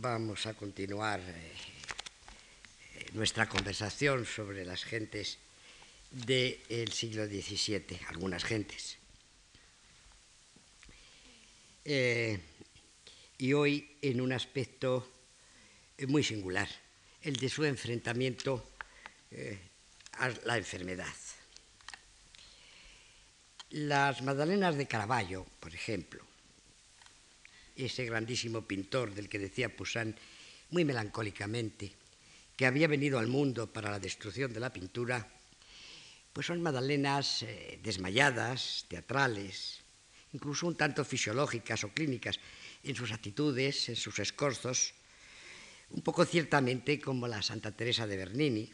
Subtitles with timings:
[0.00, 1.52] vamos a continuar eh,
[3.14, 5.38] nuestra conversación sobre las gentes
[6.10, 8.96] del siglo XVII, algunas gentes.
[11.84, 12.38] Eh,
[13.38, 15.08] y hoy en un aspecto
[16.06, 16.68] muy singular,
[17.22, 18.70] el de su enfrentamiento
[19.32, 19.58] eh,
[20.12, 21.14] a la enfermedad.
[23.70, 26.24] Las Magdalenas de Caravaggio, por ejemplo,
[27.84, 30.14] ese grandísimo pintor del que decía Poussin
[30.70, 31.92] muy melancólicamente,
[32.56, 35.28] que había venido al mundo para la destrucción de la pintura,
[36.32, 39.80] pues son magdalenas eh, desmayadas, teatrales,
[40.32, 42.38] incluso un tanto fisiológicas o clínicas
[42.82, 44.94] en sus actitudes, en sus escorzos,
[45.90, 48.72] un poco ciertamente como la Santa Teresa de Bernini,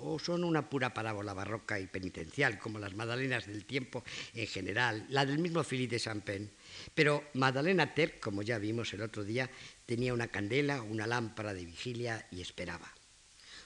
[0.00, 5.06] o son una pura parábola barroca y penitencial, como las Magdalenas del tiempo en general,
[5.10, 6.50] la del mismo Philippe de Champagne.
[6.94, 9.50] Pero Magdalena Ter, como ya vimos el otro día,
[9.86, 12.92] tenía una candela, una lámpara de vigilia y esperaba.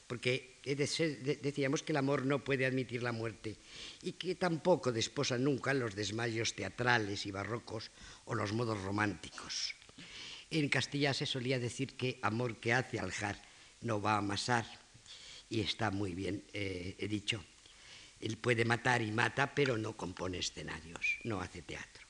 [0.06, 3.56] Porque decíamos que el amor no puede admitir la muerte
[4.02, 7.90] y que tampoco desposa nunca los desmayos teatrales y barrocos
[8.26, 9.74] o los modos románticos.
[10.50, 13.40] En Castilla se solía decir que amor que hace aljar
[13.80, 14.81] no va a amasar
[15.52, 17.44] y está muy bien eh, he dicho.
[18.20, 22.06] Él puede matar y mata, pero no compone escenarios, no hace teatro.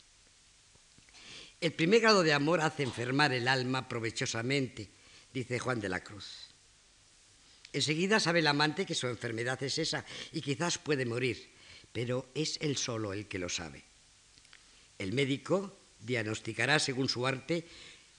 [1.60, 4.88] El primer grado de amor hace enfermar el alma provechosamente,
[5.32, 6.50] dice Juan de la Cruz.
[7.72, 11.50] Enseguida sabe el amante que su enfermedad es esa y quizás puede morir,
[11.92, 13.82] pero es él solo el que lo sabe.
[14.98, 17.66] El médico diagnosticará, según su arte,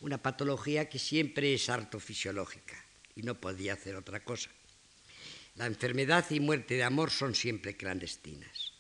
[0.02, 2.84] una patología que siempre es harto fisiológica
[3.16, 4.50] y no podía hacer otra cosa.
[5.56, 8.74] La enfermedad y muerte de amor son siempre clandestinas.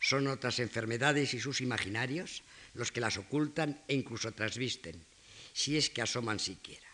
[0.00, 2.42] Son otras enfermedades y sus imaginarios
[2.74, 4.98] los que las ocultan e incluso trasvisten,
[5.52, 6.88] si es que asoman siquiera.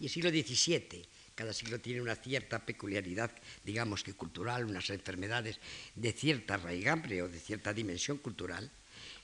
[0.00, 3.30] Y el siglo XVII, cada siglo tiene una cierta peculiaridad,
[3.62, 5.60] digamos que cultural, unas enfermedades
[5.94, 8.70] de cierta raigambre o de cierta dimensión cultural,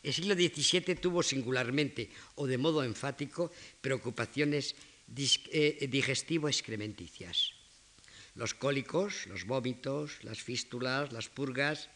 [0.03, 3.51] el siglo XVII tuvo singularmente o de modo enfático
[3.81, 4.75] preocupaciones
[5.17, 7.60] eh, digestivo-excrementicias
[8.35, 11.89] los cólicos, los vómitos, las fístulas, las purgas,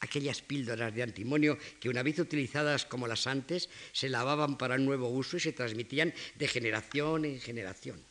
[0.00, 4.84] aquellas píldoras de antimonio que una vez utilizadas como las antes se lavaban para un
[4.84, 8.02] nuevo uso y se transmitían de generación en generación.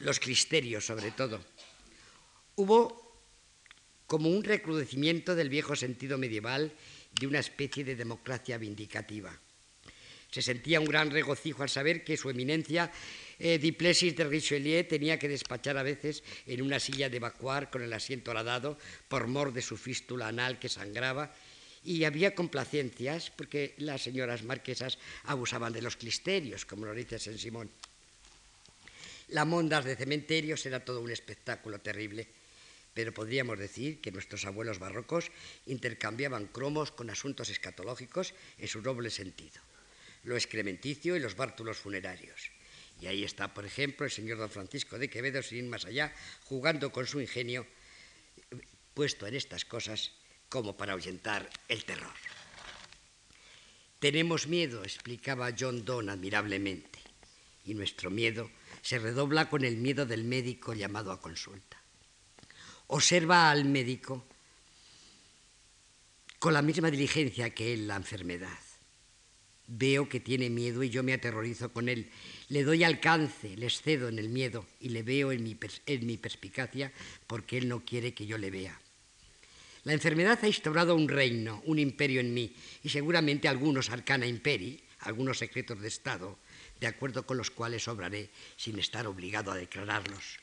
[0.00, 1.44] Los cristerios, sobre todo.
[2.56, 3.08] Hubo
[4.06, 6.72] como un recrudecimiento del viejo sentido medieval
[7.20, 9.38] de una especie de democracia vindicativa.
[10.30, 12.90] Se sentía un gran regocijo al saber que su eminencia
[13.38, 17.92] eh, de Richelieu tenía que despachar a veces en una silla de vacuar con el
[17.92, 18.78] asiento aladado
[19.08, 21.32] por mor de su fístula anal que sangraba
[21.84, 27.38] y había complacencias porque las señoras marquesas abusaban de los clisterios, como lo dice Saint
[27.38, 27.70] Simón.
[29.28, 32.26] La mondas de cementerios era todo un espectáculo terrible,
[32.94, 35.30] pero podríamos decir que nuestros abuelos barrocos
[35.66, 39.60] intercambiaban cromos con asuntos escatológicos en su doble sentido,
[40.24, 42.50] lo excrementicio y los bártulos funerarios.
[43.00, 46.12] Y ahí está, por ejemplo, el señor don Francisco de Quevedo, sin ir más allá,
[46.44, 47.66] jugando con su ingenio,
[48.94, 50.12] puesto en estas cosas
[50.48, 52.14] como para ahuyentar el terror.
[53.98, 56.98] Tenemos miedo, explicaba John Donne admirablemente,
[57.64, 58.50] y nuestro miedo
[58.82, 61.82] se redobla con el miedo del médico llamado a consulta.
[62.88, 64.24] Observa al médico
[66.38, 68.67] con la misma diligencia que él la enfermedad.
[69.68, 72.10] Veo que tiene miedo y yo me aterrorizo con él.
[72.48, 75.56] Le doy alcance, le cedo en el miedo y le veo en mi,
[75.86, 76.90] en mi perspicacia
[77.26, 78.80] porque él no quiere que yo le vea.
[79.84, 84.82] La enfermedad ha instaurado un reino, un imperio en mí y seguramente algunos arcana imperi,
[85.00, 86.38] algunos secretos de Estado,
[86.80, 90.40] de acuerdo con los cuales obraré sin estar obligado a declararlos.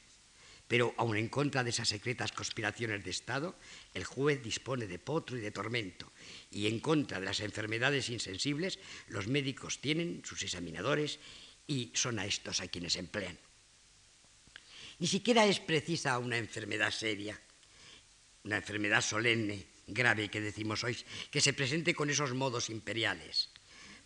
[0.67, 3.55] Pero aun en contra de esas secretas conspiraciones de Estado,
[3.95, 6.11] el juez dispone de potro y de tormento,
[6.51, 11.17] y en contra de las enfermedades insensibles, los médicos tienen sus examinadores
[11.65, 13.39] y son a estos a quienes emplean.
[14.99, 17.39] Ni siquiera es precisa una enfermedad seria,
[18.43, 20.97] una enfermedad solemne, grave que decimos hoy,
[21.31, 23.49] que se presente con esos modos imperiales.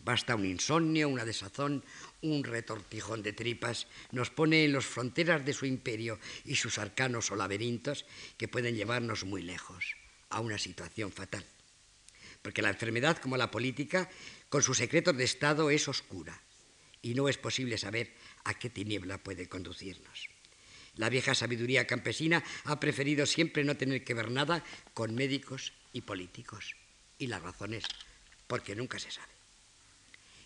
[0.02, 1.84] Basta un insomnio, una desazón,
[2.22, 7.30] un retortijón de tripas, nos pone en las fronteras de su imperio y sus arcanos
[7.30, 8.06] o laberintos
[8.38, 9.96] que pueden llevarnos muy lejos,
[10.30, 11.44] a una situación fatal.
[12.40, 14.08] Porque la enfermedad, como la política,
[14.48, 16.40] con sus secretos de Estado es oscura
[17.02, 18.14] y no es posible saber
[18.44, 20.28] a qué tiniebla puede conducirnos.
[20.96, 26.02] La vieja sabiduría campesina ha preferido siempre no tener que ver nada con médicos y
[26.02, 26.76] políticos.
[27.18, 27.84] Y la razón es
[28.46, 29.39] porque nunca se sabe.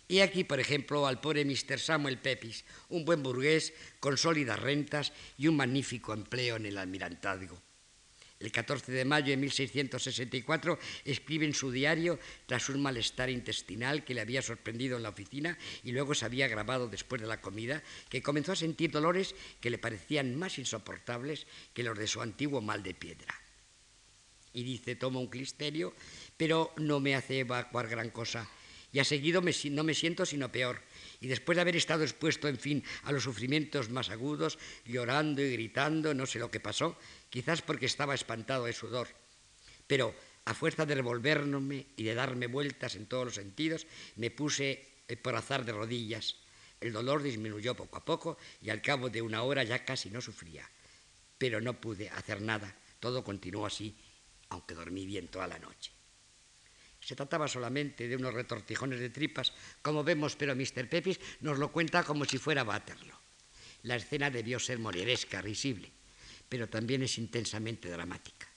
[0.07, 1.79] Y aquí, por ejemplo, al pobre Mr.
[1.79, 7.59] Samuel Pepys, un buen burgués con sólidas rentas y un magnífico empleo en el almirantazgo.
[8.39, 14.13] El 14 de mayo de 1664 escribe en su diario, tras un malestar intestinal que
[14.13, 17.81] le había sorprendido en la oficina y luego se había agravado después de la comida,
[18.09, 22.61] que comenzó a sentir dolores que le parecían más insoportables que los de su antiguo
[22.61, 23.33] mal de piedra.
[24.53, 25.93] Y dice, tomo un clisterio,
[26.37, 28.47] pero no me hace evacuar gran cosa
[28.95, 30.79] y a seguido no me siento sino peor.
[31.19, 35.51] Y después de haber estado expuesto, en fin, a los sufrimientos más agudos, llorando y
[35.51, 36.97] gritando, no sé lo que pasó,
[37.29, 39.09] quizás porque estaba espantado de sudor.
[39.85, 40.15] Pero
[40.45, 45.17] a fuerza de revolverme y de darme vueltas en todos los sentidos, me puse eh,
[45.17, 46.37] por azar de rodillas.
[46.79, 50.21] El dolor disminuyó poco a poco y al cabo de una hora ya casi no
[50.21, 50.69] sufría.
[51.37, 52.73] Pero no pude hacer nada.
[53.01, 53.93] Todo continuó así,
[54.47, 55.94] aunque dormí bien toda la noche.
[57.05, 59.53] Se trataba solamente de unos retortijones de tripas,
[59.83, 60.89] como vemos, pero Mr.
[60.89, 63.13] Pepys nos lo cuenta como si fuera Waterloo.
[63.83, 65.91] La escena debió ser moreresca, risible,
[66.49, 68.49] pero también es intensamente dramática.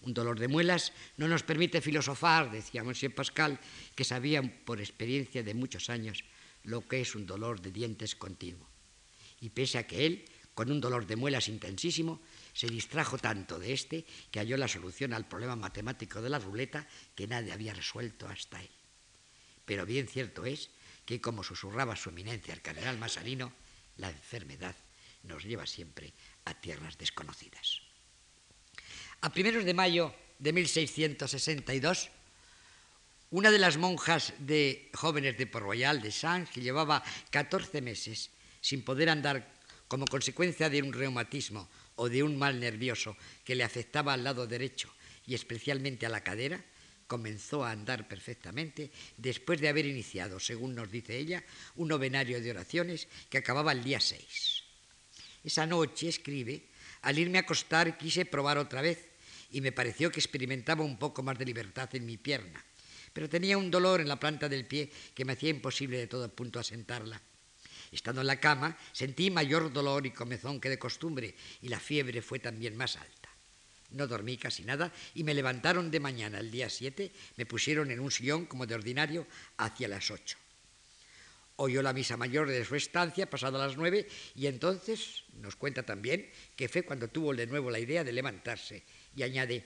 [0.00, 3.60] Un dolor de muelas no nos permite filosofar, decía Monsieur Pascal,
[3.94, 6.24] que sabía por experiencia de muchos años
[6.64, 8.66] lo que es un dolor de dientes continuo.
[9.40, 12.20] Y pese a que él, con un dolor de muelas intensísimo,
[12.54, 16.86] se distrajo tanto de este que halló la solución al problema matemático de la ruleta
[17.14, 18.70] que nadie había resuelto hasta él.
[19.64, 20.70] Pero bien cierto es
[21.04, 23.52] que, como susurraba su eminencia el cardenal Masarino,
[23.98, 24.76] la enfermedad
[25.24, 26.12] nos lleva siempre
[26.44, 27.80] a tierras desconocidas.
[29.20, 32.10] A primeros de mayo de 1662,
[33.30, 38.30] una de las monjas de jóvenes de Port Royal de Sanz, que llevaba 14 meses
[38.60, 39.50] sin poder andar
[39.88, 44.46] como consecuencia de un reumatismo o de un mal nervioso que le afectaba al lado
[44.46, 44.92] derecho
[45.26, 46.64] y especialmente a la cadera,
[47.06, 51.44] comenzó a andar perfectamente después de haber iniciado, según nos dice ella,
[51.76, 54.62] un novenario de oraciones que acababa el día 6.
[55.44, 56.68] Esa noche, escribe,
[57.02, 59.10] al irme a acostar quise probar otra vez
[59.50, 62.64] y me pareció que experimentaba un poco más de libertad en mi pierna,
[63.12, 66.34] pero tenía un dolor en la planta del pie que me hacía imposible de todo
[66.34, 67.20] punto asentarla.
[67.94, 72.22] Estando en la cama, sentí mayor dolor y comezón que de costumbre, y la fiebre
[72.22, 73.30] fue también más alta.
[73.92, 78.00] No dormí casi nada y me levantaron de mañana el día 7, me pusieron en
[78.00, 80.36] un sillón como de ordinario hacia las 8.
[81.56, 86.28] Oyó la misa mayor de su estancia pasado las nueve y entonces nos cuenta también
[86.56, 88.82] que fue cuando tuvo de nuevo la idea de levantarse
[89.14, 89.62] y añade,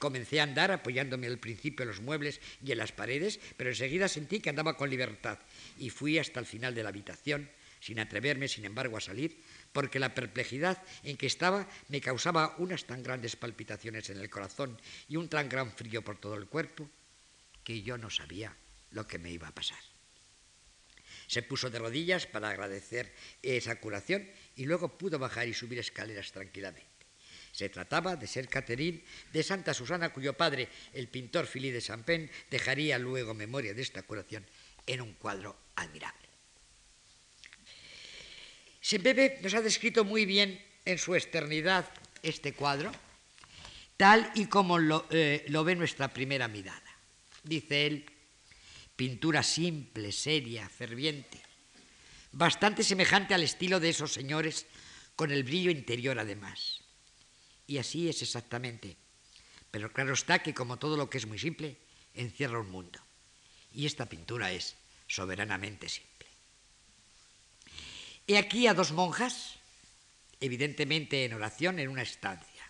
[0.00, 4.08] comencé a andar apoyándome al principio en los muebles y en las paredes, pero enseguida
[4.08, 5.38] sentí que andaba con libertad
[5.78, 7.48] y fui hasta el final de la habitación
[7.80, 9.42] sin atreverme, sin embargo, a salir,
[9.72, 14.80] porque la perplejidad en que estaba me causaba unas tan grandes palpitaciones en el corazón
[15.08, 16.88] y un tan gran frío por todo el cuerpo,
[17.64, 18.56] que yo no sabía
[18.90, 19.78] lo que me iba a pasar.
[21.26, 26.32] Se puso de rodillas para agradecer esa curación y luego pudo bajar y subir escaleras
[26.32, 26.88] tranquilamente.
[27.52, 29.02] Se trataba de ser Caterín
[29.32, 34.02] de Santa Susana, cuyo padre, el pintor Philippe de Champagne, dejaría luego memoria de esta
[34.02, 34.44] curación
[34.86, 36.29] en un cuadro admirable.
[38.80, 41.88] Sempebe nos ha descrito muy bien en su externidad
[42.22, 42.90] este cuadro,
[43.96, 46.82] tal y como lo, eh, lo ve nuestra primera mirada.
[47.44, 48.06] Dice él,
[48.96, 51.40] pintura simple, seria, ferviente,
[52.32, 54.66] bastante semejante al estilo de esos señores,
[55.16, 56.80] con el brillo interior además.
[57.66, 58.96] Y así es exactamente.
[59.70, 61.76] Pero claro está que como todo lo que es muy simple,
[62.14, 62.98] encierra un mundo.
[63.72, 64.76] Y esta pintura es
[65.06, 66.09] soberanamente simple.
[68.30, 69.58] He aquí a dos monjas,
[70.38, 72.62] evidentemente en oración en una estancia.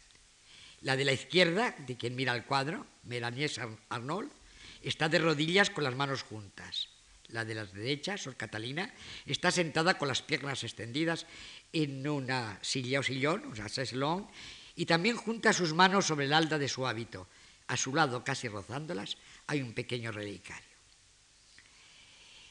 [0.81, 4.33] La de la izquierda, de quien mira el cuadro, Melanies Arnold,
[4.81, 6.89] está de rodillas con las manos juntas.
[7.29, 8.89] La de la derecha, Sor Catalina,
[9.27, 11.27] está sentada con las piernas extendidas
[11.75, 14.29] en una silla o sillón, o sea, seslón,
[14.77, 17.29] y también junta sus manos sobre el alda de su hábito.
[17.67, 20.70] A su lado, casi rozándolas, hay un pequeño relicario.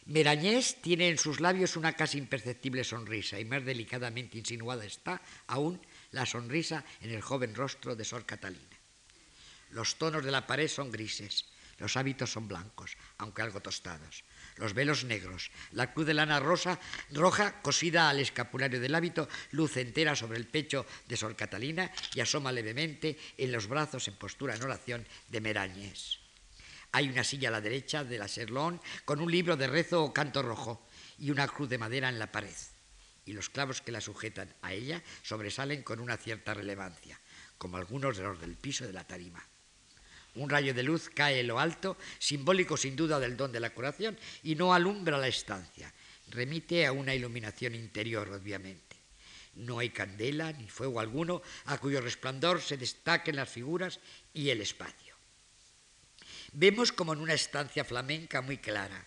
[0.10, 5.80] Merañés tiene en sus labios una casi imperceptible sonrisa y más delicadamente insinuada está aún
[6.10, 8.76] la sonrisa en el joven rostro de Sor Catalina.
[9.70, 11.46] Los tonos de la pared son grises,
[11.78, 14.24] los hábitos son blancos, aunque algo tostados,
[14.56, 16.80] los velos negros, la cruz de lana rosa,
[17.12, 22.22] roja cosida al escapulario del hábito, luz entera sobre el pecho de Sor Catalina y
[22.22, 26.19] asoma levemente en los brazos en postura en oración de Merañés.
[26.92, 30.14] Hay una silla a la derecha de la serlón con un libro de rezo o
[30.14, 30.86] canto rojo
[31.20, 32.56] y una cruz de madera en la pared.
[33.26, 37.20] Y los clavos que la sujetan a ella sobresalen con una cierta relevancia,
[37.58, 39.46] como algunos de los del piso de la tarima.
[40.36, 43.72] Un rayo de luz cae en lo alto, simbólico sin duda del don de la
[43.72, 45.94] curación, y no alumbra la estancia.
[46.30, 48.96] Remite a una iluminación interior, obviamente.
[49.56, 54.00] No hay candela ni fuego alguno a cuyo resplandor se destaquen las figuras
[54.34, 55.09] y el espacio.
[56.54, 59.06] Vemos como en una estancia flamenca muy clara,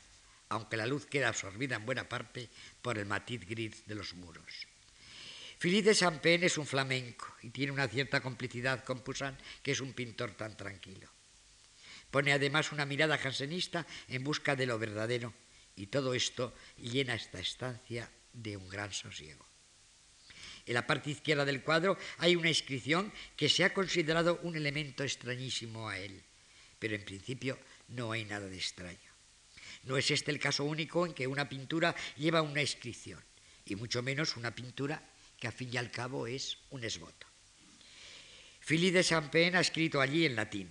[0.48, 2.48] aunque la luz queda absorbida en buena parte
[2.82, 4.66] por el matiz gris de los muros.
[5.62, 9.92] De Champagne es un flamenco y tiene una cierta complicidad con Poussin, que es un
[9.92, 11.08] pintor tan tranquilo.
[12.10, 15.32] Pone además una mirada jansenista en busca de lo verdadero
[15.76, 19.46] y todo esto llena esta estancia de un gran sosiego.
[20.66, 25.02] En la parte izquierda del cuadro hay una inscripción que se ha considerado un elemento
[25.04, 26.22] extrañísimo a él,
[26.82, 27.56] pero en principio
[27.94, 28.98] no hay nada de extraño.
[29.84, 33.22] No es este el caso único en que una pintura lleva una inscripción,
[33.64, 35.00] y mucho menos una pintura
[35.38, 37.28] que a fin y al cabo es un esboto.
[38.66, 40.68] Philippe de Champagne ha escrito allí en latín,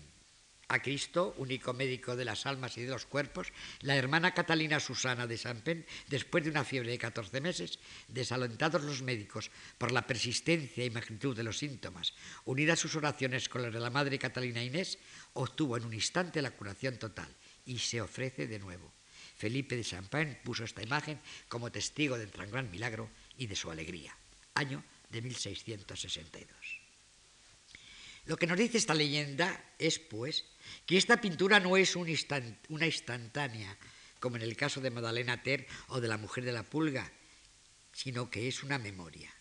[0.72, 3.52] a Cristo, único médico de las almas y de los cuerpos,
[3.82, 9.02] la hermana Catalina Susana de Champagne, después de una fiebre de 14 meses, desalentados los
[9.02, 12.14] médicos por la persistencia y magnitud de los síntomas,
[12.46, 14.98] unidas sus oraciones con las de la madre Catalina Inés,
[15.34, 17.36] obtuvo en un instante la curación total
[17.66, 18.94] y se ofrece de nuevo.
[19.36, 23.72] Felipe de Champagne puso esta imagen como testigo del tan gran milagro y de su
[23.72, 24.16] alegría.
[24.56, 26.81] Año de 1662.
[28.26, 30.46] Lo que nos dice esta leyenda es, pues,
[30.86, 32.12] que esta pintura no es una
[32.86, 33.78] instantánea,
[34.20, 37.12] como en el caso de Madalena Ter o de la mujer de la pulga,
[37.92, 39.34] sino que es una memoria.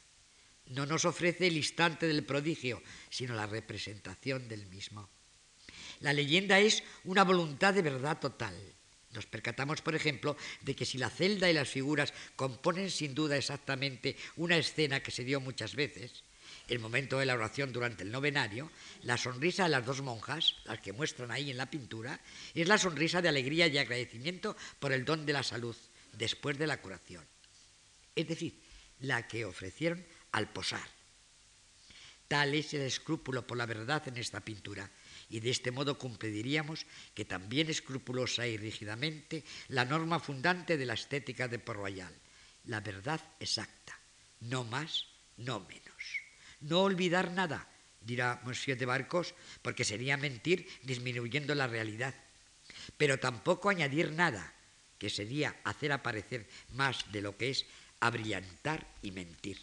[0.66, 5.10] No nos ofrece el instante del prodigio, sino la representación del mismo.
[6.00, 8.54] La leyenda es una voluntad de verdad total,
[9.12, 13.36] nos percatamos, por ejemplo, de que si la celda y las figuras componen sin duda
[13.36, 16.22] exactamente una escena que se dio muchas veces,
[16.70, 18.70] el momento de la oración durante el novenario,
[19.02, 22.20] la sonrisa de las dos monjas, las que muestran ahí en la pintura,
[22.54, 25.76] es la sonrisa de alegría y agradecimiento por el don de la salud
[26.12, 27.24] después de la curación.
[28.14, 28.54] Es decir,
[29.00, 30.88] la que ofrecieron al posar.
[32.28, 34.88] Tal es el escrúpulo por la verdad en esta pintura,
[35.28, 40.94] y de este modo cumpliríamos que también escrupulosa y rígidamente la norma fundante de la
[40.94, 42.14] estética de Port Royal,
[42.66, 43.98] la verdad exacta,
[44.40, 45.06] no más,
[45.38, 46.19] no menos.
[46.60, 47.68] No olvidar nada,
[48.00, 52.14] dirá Monsieur de Barcos, porque sería mentir disminuyendo la realidad,
[52.96, 54.52] pero tampoco añadir nada,
[54.98, 57.66] que sería hacer aparecer más de lo que es
[58.00, 59.58] abrillantar y mentir.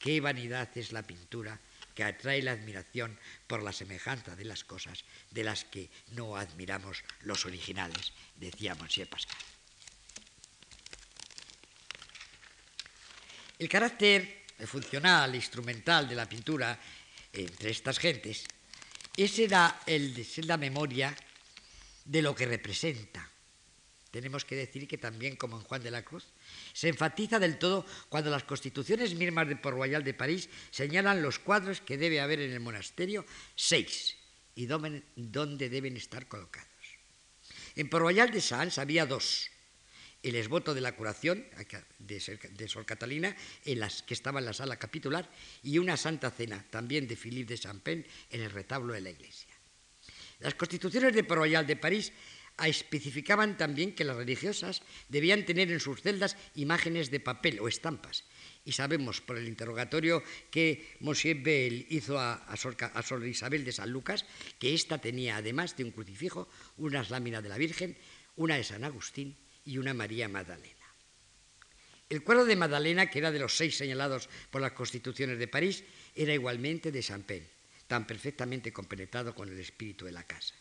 [0.00, 1.60] Qué vanidad es la pintura
[1.94, 7.02] que atrae la admiración por la semejanza de las cosas de las que no admiramos
[7.22, 9.40] los originales, decía Monsieur Pascal.
[13.58, 16.78] El carácter funcional, instrumental de la pintura
[17.32, 18.44] entre estas gentes
[19.16, 21.14] es la, es la memoria
[22.04, 23.30] de lo que representa.
[24.10, 26.24] Tenemos que decir que también, como en Juan de la Cruz,
[26.72, 31.38] se enfatiza del todo cuando las constituciones mismas de Port Royal de París señalan los
[31.38, 34.16] cuadros que debe haber en el monasterio, seis,
[34.54, 36.70] y dónde deben estar colocados.
[37.74, 39.50] En Port Royal de Sants había dos,
[40.28, 41.44] el esboto de la curación
[41.98, 45.30] de Sor Catalina, en las, que estaba en la sala capitular,
[45.62, 49.54] y una santa cena, también de Philippe de Champagne, en el retablo de la iglesia.
[50.40, 52.12] Las constituciones de Royal de París
[52.64, 58.24] especificaban también que las religiosas debían tener en sus celdas imágenes de papel o estampas.
[58.64, 64.24] Y sabemos por el interrogatorio que Monsieur Bell hizo a, Sor, Isabel de San Lucas
[64.58, 67.96] que ésta tenía, además de un crucifijo, unas láminas de la Virgen,
[68.36, 70.74] una de San Agustín y una María Magdalena.
[72.08, 75.82] El cuadro de Magdalena, que era de los seis señalados por las constituciones de París,
[76.14, 77.48] era igualmente de Champagne,
[77.88, 80.54] tan perfectamente compenetrado con el espíritu de la casa.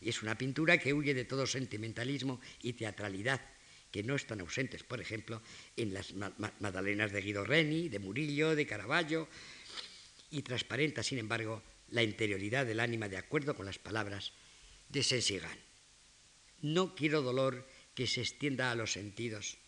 [0.00, 3.42] Y es una pintura que huye de todo sentimentalismo y teatralidad,
[3.90, 5.42] que no están ausentes, por ejemplo,
[5.76, 9.28] en las Madalenas de Guido Reni, de Murillo, de Caravaggio,
[10.30, 14.32] y transparenta, sin embargo, la interioridad del ánima de acuerdo con las palabras
[14.88, 15.58] de Sensigan.
[16.62, 17.66] No quiero dolor
[18.00, 19.60] que se extienda a los sentidos.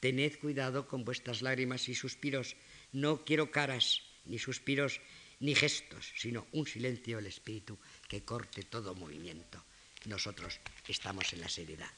[0.00, 2.56] Tened cuidado con vuestras lágrimas y suspiros.
[2.96, 5.04] No quiero caras, ni suspiros,
[5.38, 7.76] ni gestos, sino un silencio del espíritu
[8.08, 9.62] que corte todo movimiento
[10.06, 11.92] nosotros estamos en la seriedad.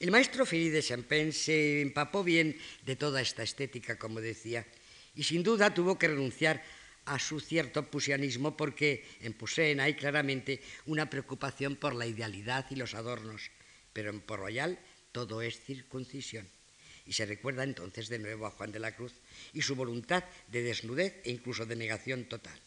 [0.00, 4.66] El maestro Philippe de Champagne se empapó bien de toda esta estética, como decía,
[5.14, 6.60] y sin duda tuvo que renunciar
[7.04, 12.76] a su cierto pusianismo porque en Poussin hay claramente una preocupación por la idealidad y
[12.76, 13.50] los adornos,
[13.92, 14.78] pero en Port Royal
[15.12, 16.48] todo es circuncisión.
[17.06, 19.12] Y se recuerda entonces de nuevo a Juan de la Cruz
[19.52, 22.58] y su voluntad de desnudez e incluso de negación total.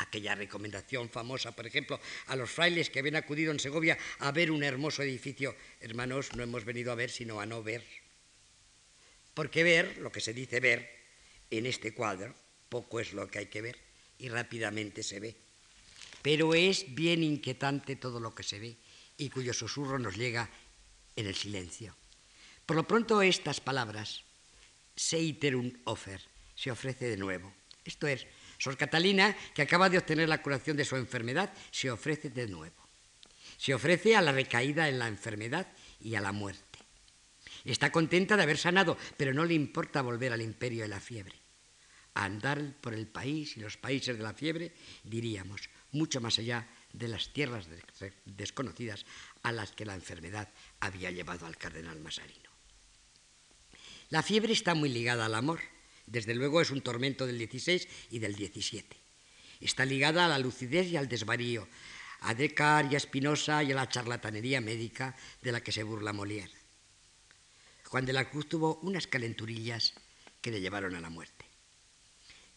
[0.00, 4.50] aquella recomendación famosa, por ejemplo, a los frailes que habían acudido en Segovia a ver
[4.50, 5.54] un hermoso edificio.
[5.78, 7.84] Hermanos, no hemos venido a ver, sino a no ver.
[9.34, 10.88] Porque ver, lo que se dice ver,
[11.50, 12.34] en este cuadro,
[12.70, 13.76] poco es lo que hay que ver
[14.18, 15.36] y rápidamente se ve.
[16.22, 18.76] Pero es bien inquietante todo lo que se ve
[19.20, 20.48] y cuyo susurro nos llega
[21.14, 21.94] en el silencio.
[22.64, 24.24] Por lo pronto estas palabras,
[24.96, 26.20] seiterum offer,
[26.54, 27.52] se ofrece de nuevo.
[27.84, 28.26] Esto es,
[28.58, 32.76] Sor Catalina, que acaba de obtener la curación de su enfermedad, se ofrece de nuevo.
[33.58, 36.78] Se ofrece a la recaída en la enfermedad y a la muerte.
[37.64, 41.36] Está contenta de haber sanado, pero no le importa volver al imperio de la fiebre.
[42.14, 44.72] A andar por el país y los países de la fiebre,
[45.04, 47.68] diríamos, mucho más allá de las tierras
[48.24, 49.06] desconocidas
[49.42, 50.48] a las que la enfermedad
[50.80, 52.50] había llevado al cardenal Masarino.
[54.08, 55.60] La fiebre está muy ligada al amor
[56.10, 58.96] desde luego es un tormento del 16 y del 17.
[59.60, 61.68] Está ligada a la lucidez y al desvarío,
[62.20, 66.12] a Descartes y a Spinoza y a la charlatanería médica de la que se burla
[66.12, 66.50] Molière.
[67.84, 69.94] Juan de la Cruz tuvo unas calenturillas
[70.42, 71.39] que le llevaron a la muerte.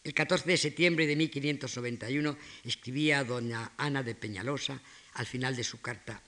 [0.04, 4.84] El 14 de septiembre de 1591 escribía a doña Ana de Peñalosa
[5.16, 6.20] al final de su carta,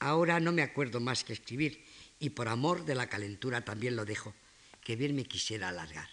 [0.00, 1.86] ahora no me acuerdo más que escribir
[2.18, 4.34] y por amor de la calentura también lo dejo,
[4.82, 6.10] que bien me quisiera alargar.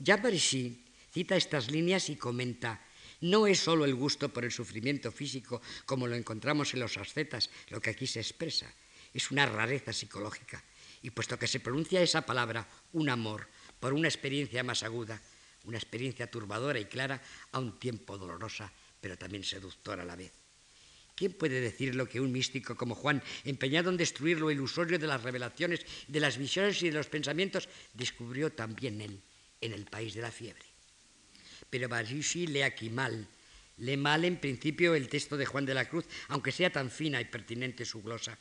[0.00, 0.82] Ya Parisí
[1.12, 2.82] cita estas líneas y comenta,
[3.20, 7.48] no es solo el gusto por el sufrimiento físico como lo encontramos en los ascetas,
[7.70, 8.66] lo que aquí se expresa,
[9.14, 10.64] es una rareza psicológica.
[11.00, 13.46] Y puesto que se pronuncia esa palabra, un amor,
[13.78, 15.20] por una experiencia más aguda,
[15.64, 17.20] una experiencia turbadora y clara,
[17.52, 20.32] a un tiempo dolorosa, pero también seductora a la vez.
[21.14, 25.06] ¿Quién puede decir lo que un místico como Juan, empeñado en destruir lo ilusorio de
[25.06, 29.22] las revelaciones, de las visiones y de los pensamientos, descubrió también él?
[29.64, 30.64] en el país de la fiebre.
[31.70, 33.26] Pero Barisi lee aquí mal,
[33.78, 37.20] lee mal en principio el texto de Juan de la Cruz, aunque sea tan fina
[37.20, 38.38] y pertinente su glosa,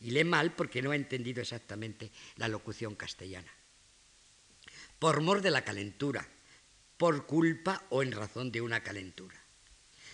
[0.00, 3.52] y lee mal porque no ha entendido exactamente la locución castellana.
[4.98, 6.26] Por mor de la calentura,
[7.02, 9.34] por culpa o en razón de una calentura.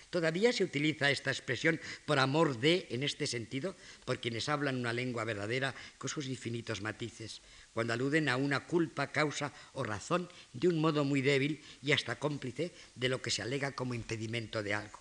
[0.09, 4.95] Todavía se utiliza esta expresión por amor de, en este sentido, por quienes hablan una
[4.95, 7.43] lengua verdadera con sus infinitos matices,
[7.75, 12.19] cuando aluden a una culpa, causa o razón de un modo muy débil y hasta
[12.19, 14.99] cómplice de lo que se alega como impedimento de algo.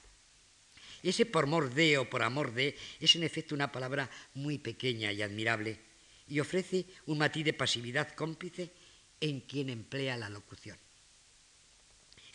[1.03, 5.13] Ese por mor de o por amor de es en efecto una palabra muy pequeña
[5.13, 5.79] y admirable
[6.27, 8.73] y ofrece un matiz de pasividad cómplice
[9.21, 10.77] en quien emplea la locución.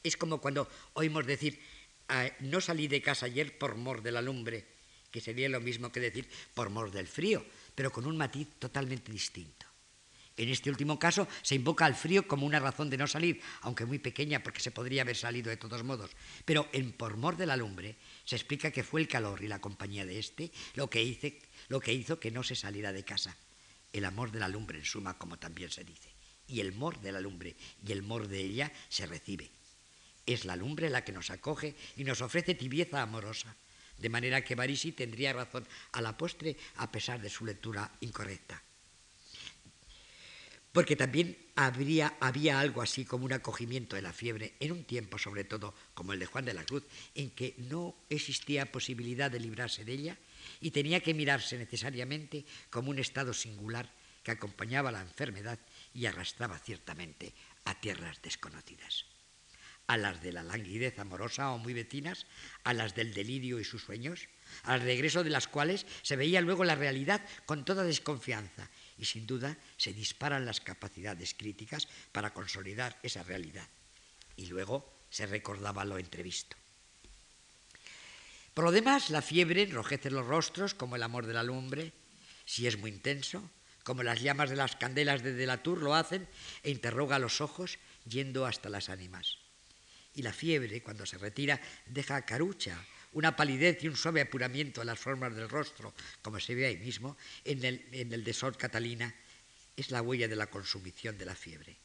[0.02, 1.60] Es como cuando oímos decir,
[2.08, 4.66] ah, no salí de casa ayer por mor de la lumbre,
[5.10, 9.12] que sería lo mismo que decir por mor del frío, pero con un matiz totalmente
[9.12, 9.66] distinto.
[10.36, 13.84] En este último caso se invoca al frío como una razón de no salir, aunque
[13.84, 16.10] muy pequeña porque se podría haber salido de todos modos.
[16.46, 19.60] Pero en por mor de la lumbre se explica que fue el calor y la
[19.60, 21.38] compañía de éste lo que,
[21.68, 23.36] lo que hizo que no se saliera de casa.
[23.92, 26.08] El amor de la lumbre en suma, como también se dice.
[26.48, 27.54] Y el mor de la lumbre
[27.86, 29.50] y el mor de ella se recibe.
[30.26, 33.56] Es la lumbre la que nos acoge y nos ofrece tibieza amorosa.
[33.98, 38.62] De manera que Barisi tendría razón a la postre a pesar de su lectura incorrecta
[40.72, 45.44] porque también había algo así como un acogimiento de la fiebre en un tiempo, sobre
[45.44, 49.84] todo como el de Juan de la Cruz, en que no existía posibilidad de librarse
[49.84, 50.18] de ella
[50.60, 55.58] y tenía que mirarse necesariamente como un estado singular que acompañaba la enfermedad
[55.92, 59.11] y arrastraba ciertamente a tierras desconocidas.
[59.92, 62.24] A las de la languidez amorosa o muy vecinas,
[62.64, 64.26] a las del delirio y sus sueños,
[64.62, 69.26] al regreso de las cuales se veía luego la realidad con toda desconfianza y sin
[69.26, 73.68] duda se disparan las capacidades críticas para consolidar esa realidad.
[74.34, 76.56] Y luego se recordaba lo entrevisto.
[78.54, 81.92] Por lo demás, la fiebre enrojece los rostros como el amor de la lumbre,
[82.46, 83.50] si es muy intenso,
[83.84, 86.26] como las llamas de las candelas de Delatur lo hacen,
[86.62, 87.78] e interroga los ojos
[88.08, 89.41] yendo hasta las ánimas.
[90.14, 92.78] Y la fiebre, cuando se retira, deja carucha
[93.12, 96.76] una palidez y un suave apuramiento en las formas del rostro, como se ve ahí
[96.78, 99.14] mismo, en el, en el de Sor Catalina,
[99.76, 101.76] es la huella de la consumición de la fiebre,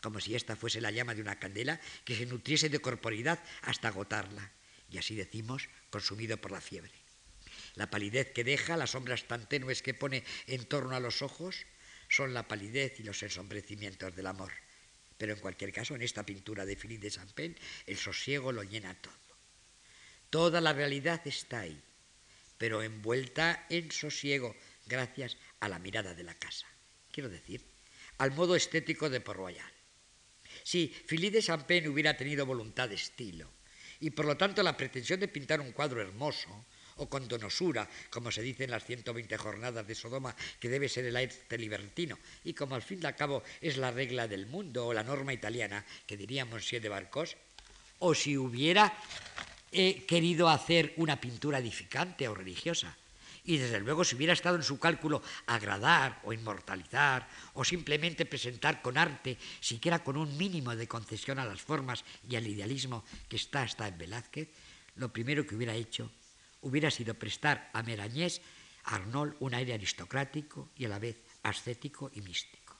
[0.00, 3.88] como si esta fuese la llama de una candela que se nutriese de corporidad hasta
[3.88, 4.52] agotarla,
[4.90, 6.92] y así decimos, consumido por la fiebre.
[7.74, 11.66] La palidez que deja, las sombras tan tenues que pone en torno a los ojos,
[12.08, 14.52] son la palidez y los ensombrecimientos del amor.
[15.18, 18.94] Pero en cualquier caso, en esta pintura de Philippe de Champagne, el sosiego lo llena
[19.00, 19.14] todo.
[20.30, 21.80] Toda la realidad está ahí,
[22.58, 26.66] pero envuelta en sosiego gracias a la mirada de la casa.
[27.12, 27.64] Quiero decir,
[28.18, 29.72] al modo estético de Port Royal.
[30.62, 33.50] Si Philippe de Champagne hubiera tenido voluntad de estilo
[34.00, 38.30] y por lo tanto la pretensión de pintar un cuadro hermoso o con donosura, como
[38.30, 42.54] se dice en las 120 jornadas de Sodoma, que debe ser el arte libertino, y
[42.54, 45.84] como al fin y al cabo es la regla del mundo o la norma italiana,
[46.06, 47.36] que diría Monsieur de Barcos,
[47.98, 48.92] o si hubiera
[49.72, 52.96] eh, querido hacer una pintura edificante o religiosa.
[53.46, 58.80] Y desde luego si hubiera estado en su cálculo agradar o inmortalizar o simplemente presentar
[58.80, 63.36] con arte, siquiera con un mínimo de concesión a las formas y al idealismo que
[63.36, 64.48] está hasta en Velázquez,
[64.96, 66.10] lo primero que hubiera hecho
[66.64, 68.40] hubiera sido prestar a Merañés,
[68.84, 72.76] a Arnold, un aire aristocrático y a la vez ascético y místico.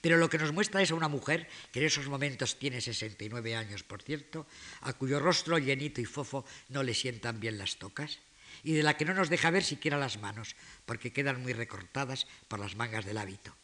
[0.00, 3.56] Pero lo que nos muestra es a una mujer, que en esos momentos tiene 69
[3.56, 4.46] años, por cierto,
[4.82, 8.18] a cuyo rostro llenito y fofo no le sientan bien las tocas,
[8.62, 12.26] y de la que no nos deja ver siquiera las manos, porque quedan muy recortadas
[12.48, 13.56] por las mangas del hábito.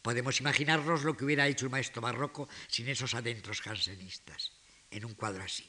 [0.00, 4.52] Podemos imaginarnos lo que hubiera hecho un maestro barroco sin esos adentros jansenistas,
[4.90, 5.68] en un cuadro así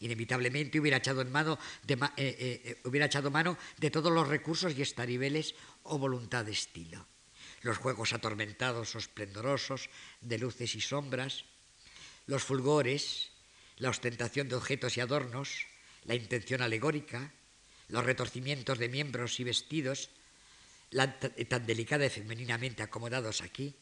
[0.00, 4.26] inevitablemente hubiera echado, en mano de, eh, eh, eh, hubiera echado mano de todos los
[4.26, 7.06] recursos y estaribeles o voluntad de estilo.
[7.62, 9.88] Los juegos atormentados o esplendorosos
[10.20, 11.44] de luces y sombras,
[12.26, 13.30] los fulgores,
[13.76, 15.66] la ostentación de objetos y adornos,
[16.04, 17.32] la intención alegórica,
[17.88, 20.08] los retorcimientos de miembros y vestidos,
[20.90, 23.76] tan delicada y femeninamente acomodados aquí,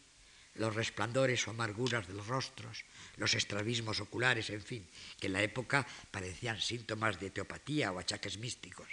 [0.58, 2.84] los resplandores o amarguras de los rostros,
[3.16, 4.86] los estrabismos oculares, en fin,
[5.18, 8.88] que en la época parecían síntomas de teopatía o achaques místicos.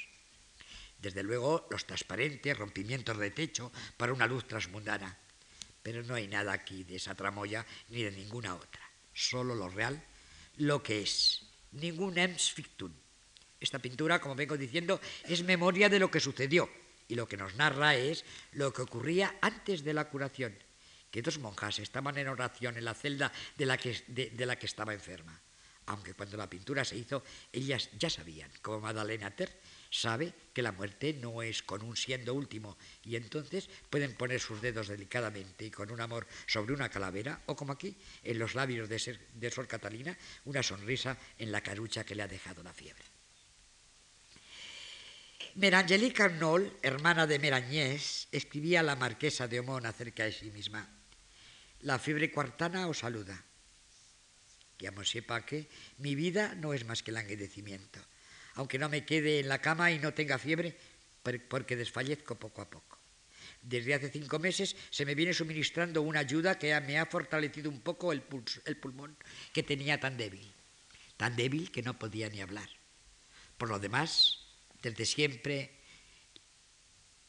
[1.02, 5.18] Desde luego, los transparentes rompimientos de techo para una luz transmundana.
[5.84, 8.82] Pero no hay nada aquí de esa tramoya ni de ninguna otra.
[9.14, 10.02] Solo lo real,
[10.58, 11.46] lo que es.
[11.74, 12.92] Ningún ems fictum.
[13.60, 16.70] Esta pintura, como vengo diciendo, es memoria de lo que sucedió
[17.08, 20.58] y lo que nos narra es lo que ocurría antes de la curación
[21.16, 25.40] que dos monjas estaban en oración en la celda de la que, estaba enferma.
[25.86, 27.24] Aunque cuando la pintura se hizo,
[27.54, 29.56] ellas ya sabían, como Madalena Ter
[29.90, 34.62] sabe que la muerte no es con un siendo último, y entonces pueden poner sus
[34.62, 38.90] dedos delicadamente y con un amor sobre una calavera, o como aquí, en los labios
[38.90, 43.06] de, de Sor Catalina, una sonrisa en la carucha que le ha dejado la fiebre.
[45.56, 50.92] Merangelique Arnold, hermana de Merañés, escribía a la marquesa de Omón acerca de sí misma.
[51.86, 53.38] La fiebre cuartana os saluda.
[54.74, 55.70] Que amo sepa que
[56.02, 58.02] mi vida no es más que el languidecimiento,
[58.58, 60.74] aunque no me quede en la cama y no tenga fiebre,
[61.22, 62.98] porque desfallezco poco a poco.
[63.62, 67.82] Desde hace cinco meses se me viene suministrando una ayuda que me ha fortalecido un
[67.82, 68.24] poco el,
[68.66, 69.16] el pulmón
[69.54, 70.52] que tenía tan débil,
[71.18, 72.70] tan débil que no podía ni hablar.
[73.60, 74.42] Por lo demás,
[74.82, 75.70] desde siempre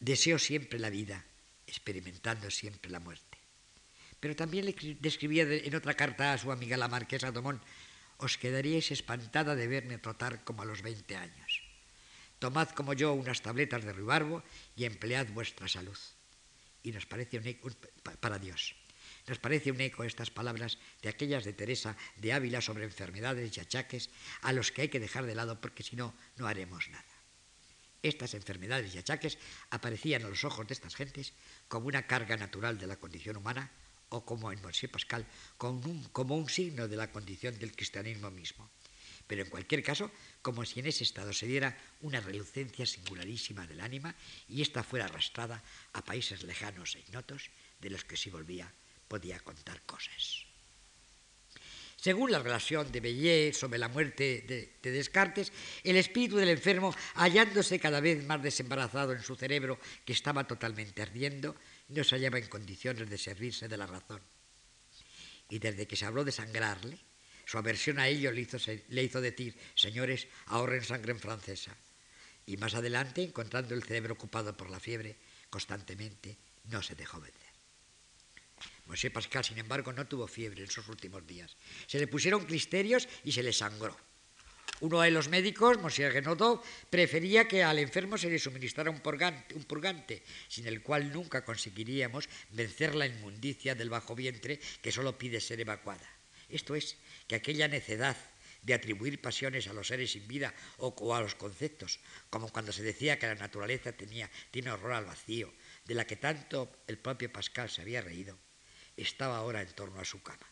[0.01, 1.27] deseo siempre la vida,
[1.66, 3.36] experimentando siempre la muerte.
[4.27, 7.62] Pero también le describía en otra carta a su amiga la marquesa Domón,
[8.19, 11.62] os quedaríais espantada de verme trotar como a los 20 años.
[12.43, 14.43] Tomad como yo unas tabletas de rubarbo
[14.75, 15.95] y emplead vuestra salud.
[16.83, 17.71] Y nos parece un eco,
[18.19, 18.75] para Dios,
[19.31, 23.61] nos parece un eco estas palabras de aquellas de Teresa de Ávila sobre enfermedades y
[23.62, 24.11] achaques
[24.43, 27.15] a los que hay que dejar de lado porque si no, no haremos nada.
[28.03, 29.39] Estas enfermedades y achaques
[29.71, 31.33] aparecían a los ojos de estas gentes
[31.69, 33.71] como una carga natural de la condición humana
[34.11, 38.71] o como en Monsieur Pascal, como un, signo de la condición del cristianismo mismo.
[39.27, 43.81] Pero en cualquier caso, como si en ese estado se diera una relucencia singularísima del
[43.81, 44.14] ánima
[44.49, 48.71] y ésta fuera arrastrada a países lejanos e ignotos de los que si volvía
[49.09, 50.47] podía contar cosas.
[51.97, 55.51] Según la relación de Bellet sobre la muerte de, de, Descartes,
[55.83, 61.03] el espíritu del enfermo, hallándose cada vez más desembarazado en su cerebro, que estaba totalmente
[61.03, 61.57] ardiendo,
[61.88, 64.20] no se hallaba en condiciones de servirse de la razón.
[65.49, 66.99] Y desde que se habló de sangrarle,
[67.44, 71.77] su aversión a ello le hizo, le hizo decir, señores, ahorren sangre en francesa.
[72.44, 75.16] Y más adelante, encontrando el cerebro ocupado por la fiebre
[75.49, 77.46] constantemente, no se dejó vencer.
[78.87, 81.57] Mosé Pascal, sin embargo, no tuvo fiebre en sus últimos días.
[81.87, 83.96] Se le pusieron clisterios y se le sangró.
[84.81, 90.23] Uno de los médicos, Monsieur Genodot, prefería que al enfermo se le suministrara un purgante,
[90.49, 95.61] sin el cual nunca conseguiríamos vencer la inmundicia del bajo vientre que solo pide ser
[95.61, 96.07] evacuada.
[96.49, 98.17] Esto es, que aquella necedad
[98.62, 102.83] de atribuir pasiones a los seres sin vida o, a los conceptos, como cuando se
[102.83, 105.53] decía que la naturaleza tenía, tiene horror al vacío,
[105.87, 108.37] de la que tanto el propio Pascal se había reído,
[108.97, 110.47] estaba ahora en torno a su cama.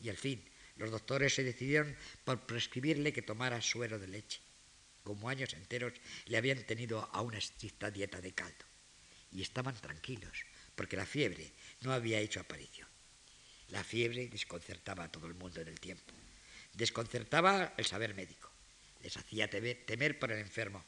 [0.00, 0.42] Y al fin,
[0.76, 4.40] los doctores se decidieron por prescribirle que tomara suero de leche,
[5.02, 5.92] como años enteros
[6.26, 8.64] le habían tenido a una estricta dieta de caldo.
[9.30, 12.88] Y estaban tranquilos, porque la fiebre no había hecho aparición.
[13.68, 16.12] La fiebre desconcertaba a todo el mundo en el tiempo.
[16.74, 18.50] Desconcertaba el saber médico,
[19.02, 20.84] les hacía temer, por el enfermo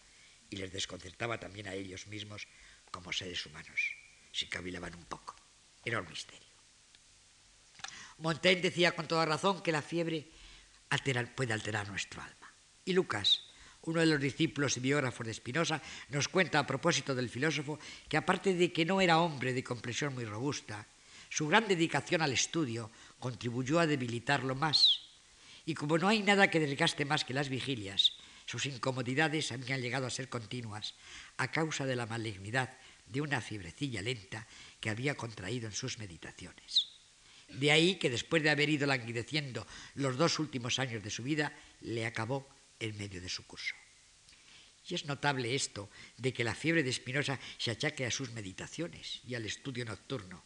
[0.50, 2.46] y les desconcertaba también a ellos mismos
[2.90, 3.80] como seres humanos,
[4.32, 5.34] si cavilaban un poco.
[5.84, 6.53] Era un misterio.
[8.18, 10.28] Montaigne decía con toda razón que la fiebre
[11.34, 12.52] puede alterar nuestro alma.
[12.84, 13.42] Y Lucas,
[13.82, 18.16] uno de los discípulos y biógrafos de Spinoza, nos cuenta a propósito del filósofo que
[18.16, 20.86] aparte de que no era hombre de complexión muy robusta,
[21.28, 25.00] su gran dedicación al estudio contribuyó a debilitarlo más.
[25.66, 28.12] Y como no hay nada que desgaste más que las vigilias,
[28.46, 30.94] sus incomodidades habían llegado a ser continuas
[31.38, 34.46] a causa de la malignidad de una fiebrecilla lenta
[34.80, 36.93] que había contraído en sus meditaciones.
[37.48, 41.52] De ahí que después de haber ido languideciendo los dos últimos años de su vida,
[41.80, 42.48] le acabó
[42.80, 43.74] en medio de su curso.
[44.86, 49.20] Y es notable esto de que la fiebre de Espinosa se achaque a sus meditaciones
[49.26, 50.44] y al estudio nocturno.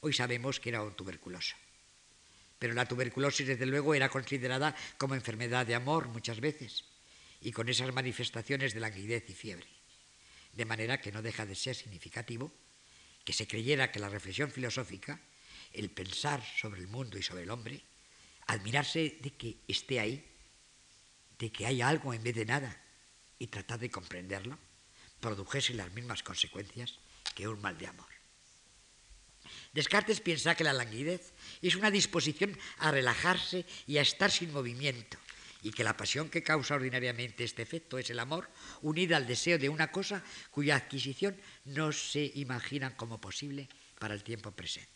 [0.00, 1.56] Hoy sabemos que era un tuberculoso.
[2.58, 6.84] Pero la tuberculosis, desde luego, era considerada como enfermedad de amor muchas veces,
[7.40, 9.66] y con esas manifestaciones de languidez y fiebre.
[10.52, 12.52] De manera que no deja de ser significativo
[13.24, 15.20] que se creyera que la reflexión filosófica,
[15.74, 17.82] el pensar sobre el mundo y sobre el hombre,
[18.46, 20.24] admirarse de que esté ahí,
[21.38, 22.80] de que hay algo en vez de nada
[23.38, 24.58] y tratar de comprenderlo,
[25.20, 26.98] produjese las mismas consecuencias
[27.34, 28.06] que un mal de amor.
[29.72, 35.18] Descartes piensa que la languidez es una disposición a relajarse y a estar sin movimiento,
[35.62, 38.48] y que la pasión que causa ordinariamente este efecto es el amor,
[38.82, 44.22] unida al deseo de una cosa cuya adquisición no se imagina como posible para el
[44.22, 44.93] tiempo presente.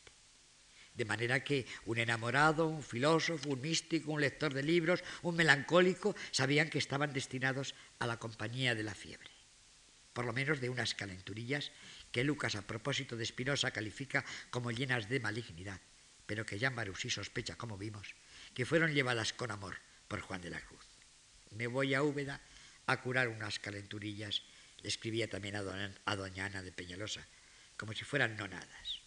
[0.99, 6.17] De manera que un enamorado, un filósofo, un místico, un lector de libros, un melancólico,
[6.33, 9.31] sabían que estaban destinados a la compañía de la fiebre,
[10.13, 11.71] por lo menos de unas calenturillas
[12.11, 15.81] que Lucas a propósito de Espinosa califica como llenas de malignidad,
[16.27, 18.17] pero que ya Marusí sospecha, como vimos,
[18.53, 20.85] que fueron llevadas con amor por Juan de la Cruz.
[21.55, 22.43] Me voy a Úbeda
[22.87, 24.43] a curar unas calenturillas,
[24.83, 27.25] le escribía también a, doña Ana de Peñalosa,
[27.77, 28.98] como si fueran nonadas.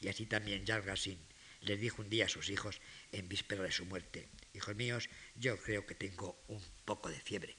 [0.00, 1.20] Y así también Racine
[1.62, 2.80] les dijo un día a sus hijos
[3.12, 7.56] en víspera de su muerte, hijos míos, yo creo que tengo un poco de fiebre,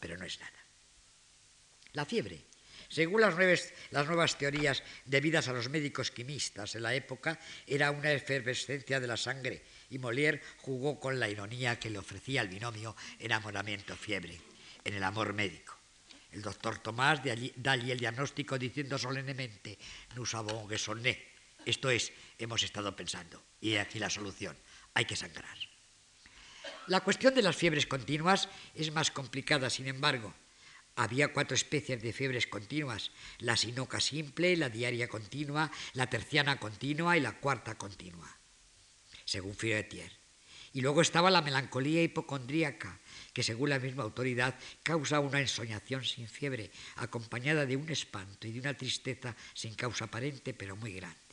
[0.00, 0.64] pero no es nada.
[1.92, 2.44] La fiebre,
[2.88, 3.34] según las,
[3.90, 9.06] las nuevas teorías debidas a los médicos quimistas en la época, era una efervescencia de
[9.06, 14.38] la sangre y Molière jugó con la ironía que le ofrecía el binomio enamoramiento-fiebre
[14.84, 15.76] en el amor médico.
[16.30, 19.78] El doctor Tomás da allí el diagnóstico diciendo solemnemente,
[20.14, 21.16] nous avons raisonné,
[21.70, 23.42] esto es, hemos estado pensando.
[23.60, 24.56] Y aquí la solución.
[24.94, 25.56] Hay que sangrar.
[26.86, 30.34] La cuestión de las fiebres continuas es más complicada, sin embargo.
[30.96, 37.16] Había cuatro especies de fiebres continuas, la sinoca simple, la diaria continua, la terciana continua
[37.16, 38.36] y la cuarta continua,
[39.24, 40.10] según Fioetier.
[40.72, 42.98] Y luego estaba la melancolía hipocondríaca,
[43.32, 48.52] que según la misma autoridad causa una ensoñación sin fiebre, acompañada de un espanto y
[48.52, 51.27] de una tristeza sin causa aparente, pero muy grande.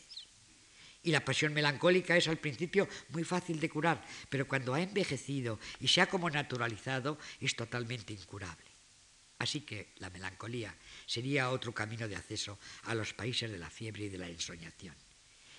[1.05, 5.59] Y la pasión melancólica es al principio muy fácil de curar, pero cuando ha envejecido
[5.79, 8.65] y se ha como naturalizado es totalmente incurable.
[9.37, 14.05] Así que la melancolía sería otro camino de acceso a los países de la fiebre
[14.05, 14.95] y de la ensoñación.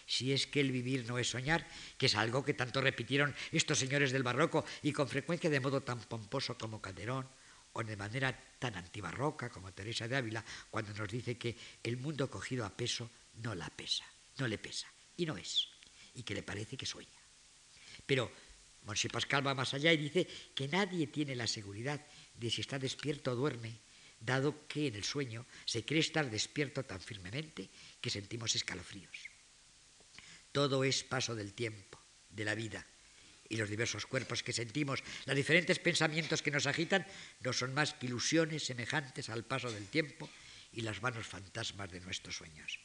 [0.05, 1.65] Si es que el vivir no es soñar,
[1.97, 5.85] que es algo que tanto repitieron estos señores del barroco y con frecuencia de modo
[5.85, 7.29] tan pomposo como Calderón,
[7.73, 12.29] o de manera tan antibarroca como Teresa de Ávila, cuando nos dice que el mundo
[12.29, 14.05] cogido a peso no la pesa,
[14.39, 15.69] no le pesa y no es,
[16.15, 17.21] y que le parece que sueña.
[18.07, 18.31] Pero
[18.87, 22.01] Monsieur Pascal va más allá y dice que nadie tiene la seguridad
[22.35, 23.81] de si está despierto o duerme,
[24.21, 27.69] dado que en el sueño se cree estar despierto tan firmemente
[28.01, 29.17] que sentimos escalofríos.
[30.53, 32.01] Todo es paso del tiempo,
[32.31, 32.87] de la vida,
[33.49, 37.07] y los diversos cuerpos que sentimos, los diferentes pensamientos que nos agitan,
[37.41, 40.31] no son más que ilusiones semejantes al paso del tiempo
[40.73, 42.79] y las vanos fantasmas de nuestros sueños.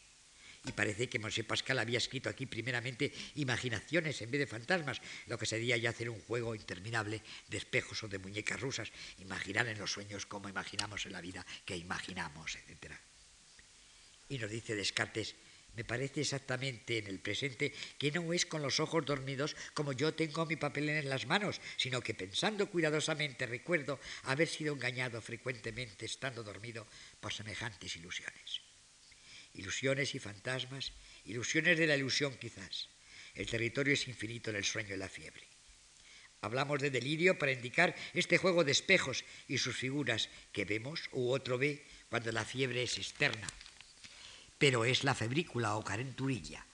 [0.64, 5.38] Y parece que Mosé Pascal había escrito aquí primeramente imaginaciones en vez de fantasmas, lo
[5.38, 9.80] que sería ya hacer un juego interminable de espejos o de muñecas rusas, imaginar en
[9.80, 12.94] los sueños como imaginamos en la vida que imaginamos, etc.
[14.30, 15.34] Y nos dice Descartes,
[15.76, 20.14] me parece exactamente en el presente que no es con los ojos dormidos como yo
[20.14, 26.06] tengo mi papel en las manos, sino que pensando cuidadosamente recuerdo haber sido engañado frecuentemente
[26.06, 26.86] estando dormido
[27.20, 28.62] por semejantes ilusiones
[29.54, 30.94] ilusiones y fantasmas,
[31.26, 32.90] ilusiones de la ilusión quizás.
[33.36, 35.48] El territorio es infinito en el sueño y la fiebre.
[36.42, 41.30] Hablamos de delirio para indicar este juego de espejos y sus figuras que vemos u
[41.30, 43.48] otro ve cuando la fiebre es externa.
[44.58, 46.66] Pero es la febrícula o carenturilla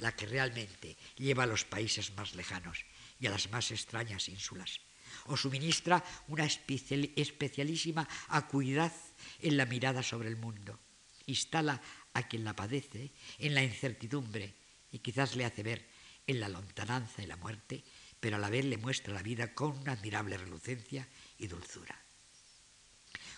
[0.00, 2.84] la que realmente lleva a los países más lejanos
[3.20, 4.80] y a las más extrañas ínsulas,
[5.26, 8.92] o suministra una especialísima acuidad
[9.40, 10.80] en la mirada sobre el mundo,
[11.26, 11.80] instala
[12.14, 14.54] a quien la padece en la incertidumbre
[14.92, 15.86] y quizás le hace ver
[16.26, 17.82] en la lontananza y la muerte,
[18.18, 21.98] pero a la vez le muestra la vida con una admirable relucencia y dulzura.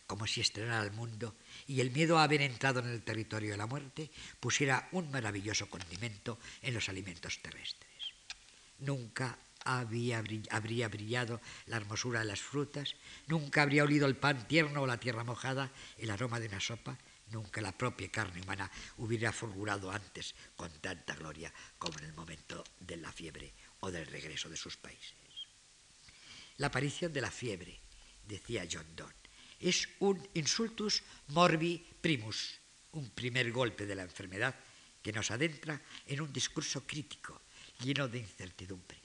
[0.06, 3.56] Como si estrenara el mundo y el miedo a haber entrado en el territorio de
[3.56, 7.90] la muerte pusiera un maravilloso condimento en los alimentos terrestres.
[8.78, 14.82] Nunca había, habría brillado la hermosura de las frutas, nunca habría olido el pan tierno
[14.82, 16.98] o la tierra mojada, el aroma de una sopa,
[17.32, 22.62] nunca la propia carne humana hubiera fulgurado antes con tanta gloria como en el momento
[22.78, 25.16] de la fiebre o del regreso de sus países.
[26.58, 27.80] La aparición de la fiebre,
[28.28, 29.22] decía John Donne,
[29.58, 32.60] es un insultus morbi primus,
[32.92, 34.54] un primer golpe de la enfermedad
[35.02, 37.40] que nos adentra en un discurso crítico,
[37.80, 38.98] lleno de incertidumbre.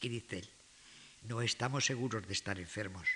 [0.00, 0.50] Y dice él,
[1.22, 3.08] no estamos seguros de estar enfermos.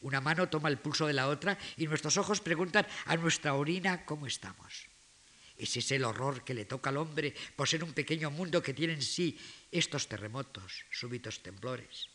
[0.00, 4.04] Una mano toma el pulso de la otra y nuestros ojos preguntan a nuestra orina
[4.04, 4.86] cómo estamos.
[5.56, 8.74] Ese es el horror que le toca al hombre por ser un pequeño mundo que
[8.74, 9.38] tiene en sí
[9.72, 12.08] estos terremotos, súbitos temblores,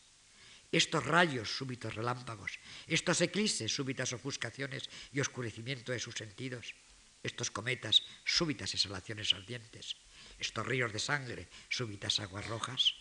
[0.70, 6.74] estos rayos, súbitos relámpagos, estos eclipses, súbitas ofuscaciones y oscurecimiento de sus sentidos,
[7.22, 9.96] estos cometas, súbitas exhalaciones ardientes,
[10.38, 12.94] estos ríos de sangre, súbitas aguas rojas.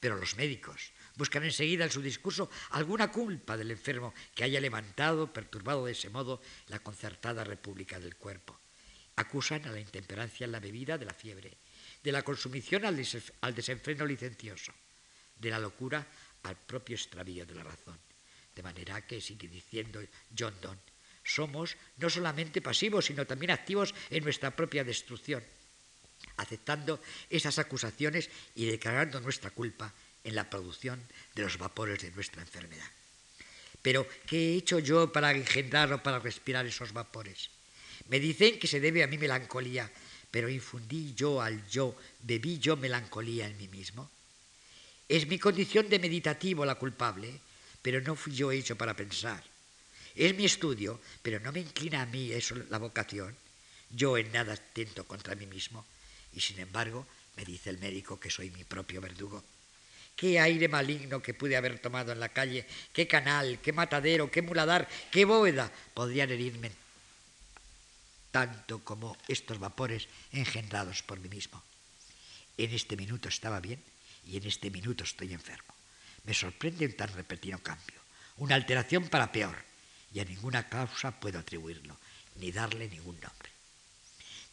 [0.00, 5.32] Pero los médicos buscan enseguida en su discurso alguna culpa del enfermo que haya levantado,
[5.32, 8.58] perturbado de ese modo, la concertada república del cuerpo.
[9.16, 11.58] Acusan a la intemperancia en la bebida de la fiebre,
[12.02, 12.96] de la consumición al,
[13.54, 14.72] desenfreno licencioso,
[15.36, 16.06] de la locura
[16.44, 17.98] al propio extravío de la razón.
[18.54, 20.00] De manera que, sigue diciendo
[20.36, 20.80] John Donne,
[21.24, 25.42] somos no solamente pasivos, sino también activos en nuestra propia destrucción
[26.36, 29.92] aceptando esas acusaciones y declarando nuestra culpa
[30.24, 31.02] en la producción
[31.34, 32.90] de los vapores de nuestra enfermedad.
[33.82, 37.50] Pero, ¿qué he hecho yo para engendrar o para respirar esos vapores?
[38.08, 39.90] Me dicen que se debe a mi melancolía,
[40.30, 44.10] pero infundí yo al yo, bebí yo melancolía en mí mismo.
[45.08, 47.40] Es mi condición de meditativo la culpable,
[47.82, 49.42] pero no fui yo hecho para pensar.
[50.14, 53.36] Es mi estudio, pero no me inclina a mí eso la vocación.
[53.90, 55.84] Yo en nada tento contra mí mismo,
[56.32, 57.06] y sin embargo,
[57.36, 59.42] me dice el médico que soy mi propio verdugo.
[60.22, 64.40] Qué aire maligno que pude haber tomado en la calle, qué canal, qué matadero, qué
[64.40, 66.70] muladar, qué bóveda podrían herirme
[68.30, 71.60] tanto como estos vapores engendrados por mí mismo.
[72.56, 73.82] En este minuto estaba bien
[74.24, 75.74] y en este minuto estoy enfermo.
[76.22, 77.98] Me sorprende un tan repentino cambio,
[78.36, 79.58] una alteración para peor,
[80.14, 81.98] y a ninguna causa puedo atribuirlo,
[82.36, 83.50] ni darle ningún nombre.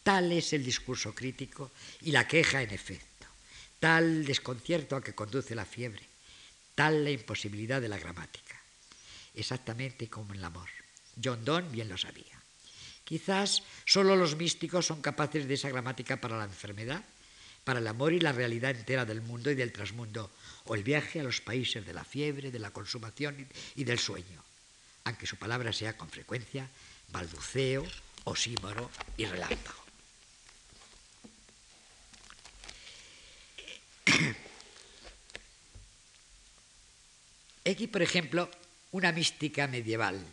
[0.01, 1.69] Tal es el discurso crítico
[2.01, 3.05] y la queja en efecto,
[3.79, 6.03] tal desconcierto a que conduce la fiebre,
[6.75, 8.59] tal la imposibilidad de la gramática.
[9.35, 10.69] Exactamente como en el amor.
[11.21, 12.39] John Donne bien lo sabía.
[13.03, 17.03] Quizás solo los místicos son capaces de esa gramática para la enfermedad,
[17.63, 20.31] para el amor y la realidad entera del mundo y del trasmundo,
[20.65, 24.43] o el viaje a los países de la fiebre, de la consumación y del sueño,
[25.05, 26.69] aunque su palabra sea con frecuencia
[27.11, 27.85] balbuceo,
[28.25, 29.88] osímoro y relámpago.
[37.65, 38.49] Aquí, por ejemplo,
[38.91, 40.25] una mística medieval,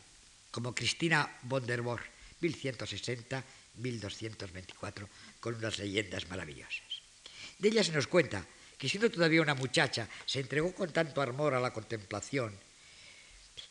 [0.51, 2.01] como Cristina von der Bohr,
[2.41, 5.09] 1160-1224,
[5.41, 7.03] con unas leyendas maravillosas.
[7.59, 8.47] De ella se nos cuenta
[8.79, 12.59] que siendo todavía una muchacha, se entregó con tanto amor a la contemplación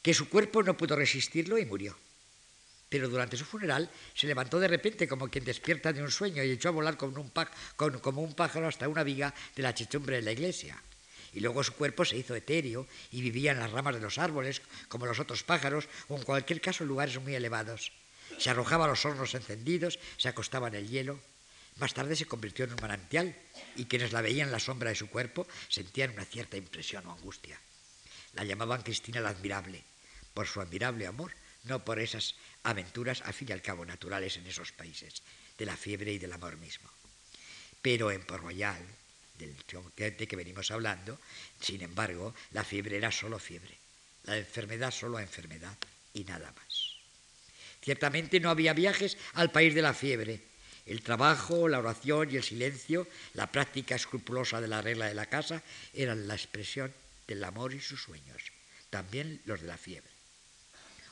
[0.02, 1.98] que su cuerpo no pudo resistirlo y murió.
[2.90, 6.52] Pero durante su funeral se levantó de repente como quien despierta de un sueño y
[6.52, 10.82] echó a volar como un, pájaro hasta una viga de la techumbre de la iglesia.
[11.34, 14.62] Y luego su cuerpo se hizo etéreo y vivía en las ramas de los árboles,
[14.88, 17.92] como los otros pájaros, o en cualquier caso en lugares muy elevados.
[18.38, 21.20] Se arrojaba a los hornos encendidos, se acostaba en el hielo.
[21.78, 23.36] Más tarde se convirtió en un manantial
[23.76, 27.12] y quienes la veían en la sombra de su cuerpo sentían una cierta impresión o
[27.12, 27.60] angustia.
[28.36, 29.84] La llamaban Cristina la Admirable,
[30.34, 31.34] por su admirable amor
[31.66, 35.22] no por esas aventuras, al fin y al cabo, naturales en esos países,
[35.58, 36.90] de la fiebre y del amor mismo.
[37.82, 38.84] Pero en Port Royal,
[39.38, 39.56] del
[39.96, 41.20] de que venimos hablando,
[41.60, 43.78] sin embargo, la fiebre era solo fiebre,
[44.24, 45.78] la enfermedad solo enfermedad
[46.14, 46.96] y nada más.
[47.82, 50.42] Ciertamente no había viajes al país de la fiebre.
[50.88, 55.28] El trabajo, la oración y el silencio, la práctica escrupulosa de la regla de la
[55.28, 55.62] casa,
[55.94, 56.94] eran la expresión
[57.28, 58.42] del amor y sus sueños,
[58.90, 60.15] también los de la fiebre.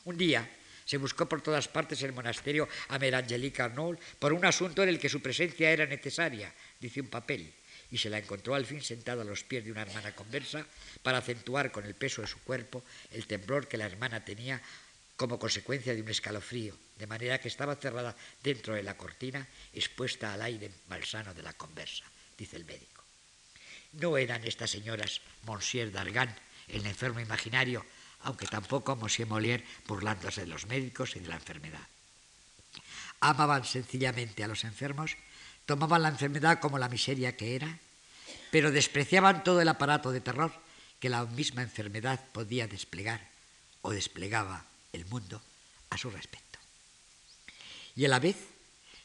[0.06, 0.50] Un día,
[0.86, 4.90] Se buscó por todas partes el monasterio a Mère Angélique Arnault por un asunto en
[4.90, 7.54] el que su presencia era necesaria, dice un papel,
[7.92, 10.66] y se la encontró al fin sentada a los pies de una hermana conversa
[11.02, 14.62] para acentuar con el peso de su cuerpo el temblor que la hermana tenía
[15.16, 20.34] como consecuencia de un escalofrío, de manera que estaba cerrada dentro de la cortina, expuesta
[20.34, 22.04] al aire malsano de la conversa,
[22.38, 23.04] dice el médico.
[23.94, 26.34] No eran estas señoras Monsieur d'Argan,
[26.68, 27.86] el enfermo imaginario,
[28.24, 31.88] aunque tampoco Monsieur Molière burlándose de los médicos y de la enfermedad.
[33.20, 35.16] Amaban sencillamente a los enfermos,
[35.66, 37.80] tomaban la enfermedad como la miseria que era,
[38.52, 40.52] pero despreciaban todo el aparato de terror
[41.00, 43.22] que la misma enfermedad podía desplegar
[43.82, 45.42] o desplegaba el mundo
[45.90, 46.60] a su respecto.
[47.96, 48.38] Y a la vez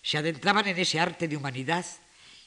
[0.03, 1.85] se adentraban en ese arte de humanidad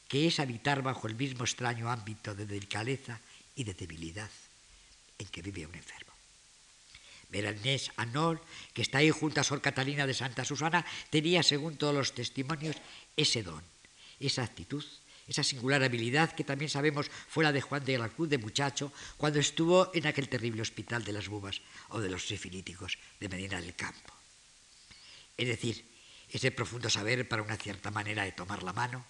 [0.08, 3.20] que es habitar bajo el mismo extraño ámbito de delicadeza
[3.56, 4.30] y de debilidad
[5.18, 6.11] en que vive un enfermo.
[7.32, 8.42] Beranés Anol,
[8.74, 12.76] que está ahí junto a Sor Catalina de Santa Susana, tenía, según todos los testimonios,
[13.16, 13.64] ese don,
[14.20, 14.84] esa actitud,
[15.28, 19.40] esa singular habilidad que también sabemos fuera de Juan de la Cruz de muchacho, cuando
[19.40, 23.76] estuvo en aquel terrible hospital de las bubas o de los sifilíticos de Medina del
[23.76, 24.14] Campo.
[25.38, 25.86] Es decir,
[26.30, 29.06] ese profundo saber para una cierta manera de tomar la mano,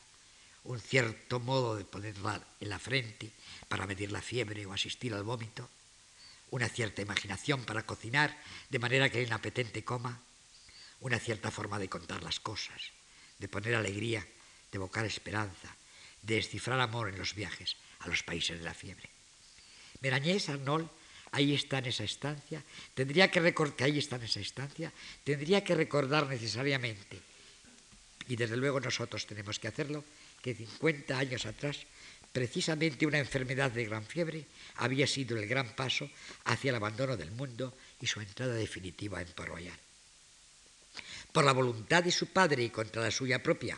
[0.63, 3.31] un cierto modo de ponerla en la frente
[3.67, 5.69] para medir la fiebre o asistir al vómito,
[6.51, 8.37] una cierta imaginación para cocinar
[8.69, 10.21] de manera que el inapetente coma,
[10.99, 12.91] una cierta forma de contar las cosas,
[13.39, 15.75] de poner alegría, de evocar esperanza,
[16.21, 19.09] de descifrar amor en los viajes a los países de la fiebre.
[20.01, 20.89] Merañés, Arnold,
[21.31, 23.41] ahí está en esa estancia, tendría que
[23.75, 24.91] que ahí está en esa estancia,
[25.23, 27.19] tendría que recordar necesariamente,
[28.27, 30.03] y desde luego nosotros tenemos que hacerlo,
[30.41, 31.85] que 50 años atrás
[32.31, 36.09] Precisamente una enfermedad de gran fiebre había sido el gran paso
[36.45, 39.51] hacia el abandono del mundo y su entrada definitiva en Port
[41.31, 43.77] Por la voluntad de su padre y contra la suya propia,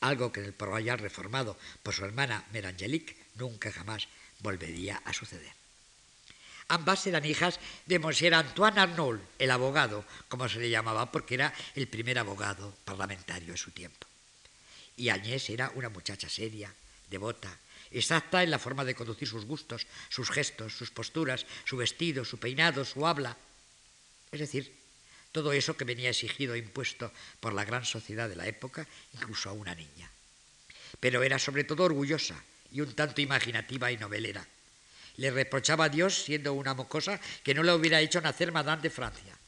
[0.00, 4.06] algo que en el Port reformado por su hermana Merangelique nunca jamás
[4.40, 5.52] volvería a suceder.
[6.68, 11.52] Ambas eran hijas de Monsieur Antoine Arnault, el abogado, como se le llamaba, porque era
[11.74, 14.06] el primer abogado parlamentario de su tiempo.
[14.96, 16.72] Y Agnès era una muchacha seria,
[17.10, 17.58] devota,
[17.98, 22.38] exacta en la forma de conducir sus gustos, sus gestos, sus posturas, su vestido, su
[22.38, 23.36] peinado, su habla.
[24.32, 24.74] Es decir,
[25.32, 29.48] todo eso que venía exigido e impuesto por la gran sociedad de la época, incluso
[29.48, 30.10] a una niña.
[31.00, 32.36] Pero era sobre todo orgullosa
[32.70, 34.46] y un tanto imaginativa y novelera.
[35.16, 38.90] Le reprochaba a Dios, siendo una mocosa, que no le hubiera hecho nacer Madame de
[38.90, 39.38] Francia,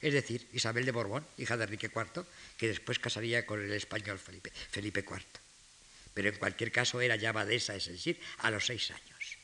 [0.00, 2.26] es decir, Isabel de Borbón, hija de Enrique IV,
[2.58, 5.43] que después casaría con el español Felipe, Felipe IV
[6.14, 9.38] pero en cualquier caso era ya abadesa, es decir, a los seis años,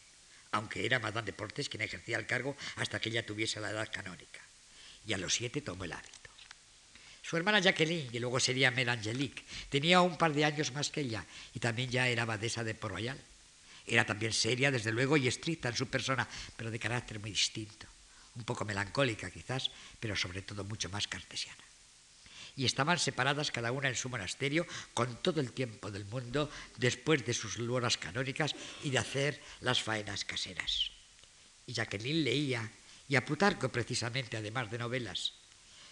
[0.52, 3.90] aunque era Madame de Portes quien ejercía el cargo hasta que ella tuviese la edad
[3.92, 4.40] canónica,
[5.06, 6.30] y a los siete tomó el hábito.
[7.22, 9.30] Su hermana Jacqueline, que luego sería Mère
[9.68, 12.94] tenía un par de años más que ella y también ya era abadesa de Port
[12.94, 13.18] Royal.
[13.86, 17.86] Era también seria, desde luego, y estricta en su persona, pero de carácter muy distinto.
[18.34, 21.69] Un poco melancólica quizás, pero sobre todo mucho más cartesiana
[22.56, 27.24] y estaban separadas cada una en su monasterio con todo el tiempo del mundo después
[27.24, 30.90] de sus horas canónicas y de hacer las faenas caseras.
[31.66, 32.70] Y Jacqueline leía,
[33.08, 35.34] y a Plutarco precisamente, además de novelas.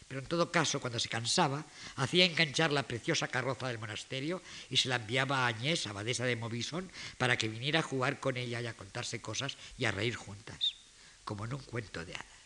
[0.08, 4.78] Pero en todo caso, cuando se cansaba, hacía enganchar la preciosa carroza del monasterio y
[4.78, 8.60] se la enviaba a Añés, abadesa de Movison, para que viniera a jugar con ella
[8.60, 10.76] y a contarse cosas y a reír juntas,
[11.24, 12.37] como en un cuento de hadas.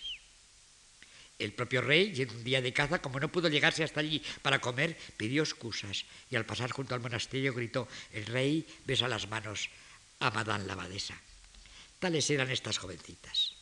[1.43, 4.61] El propio rey, en un día de caza, como no pudo llegarse hasta allí para
[4.61, 9.69] comer, pidió excusas y al pasar junto al monasterio gritó, el rey besa las manos
[10.21, 11.19] a Madame la abadesa.
[11.99, 13.57] Tales eran estas jovencitas.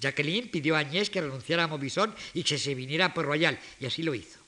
[0.00, 3.84] Jacqueline pidió a Agnès que renunciara a Movisón y que se viniera por Royal, y
[3.84, 4.40] así lo hizo.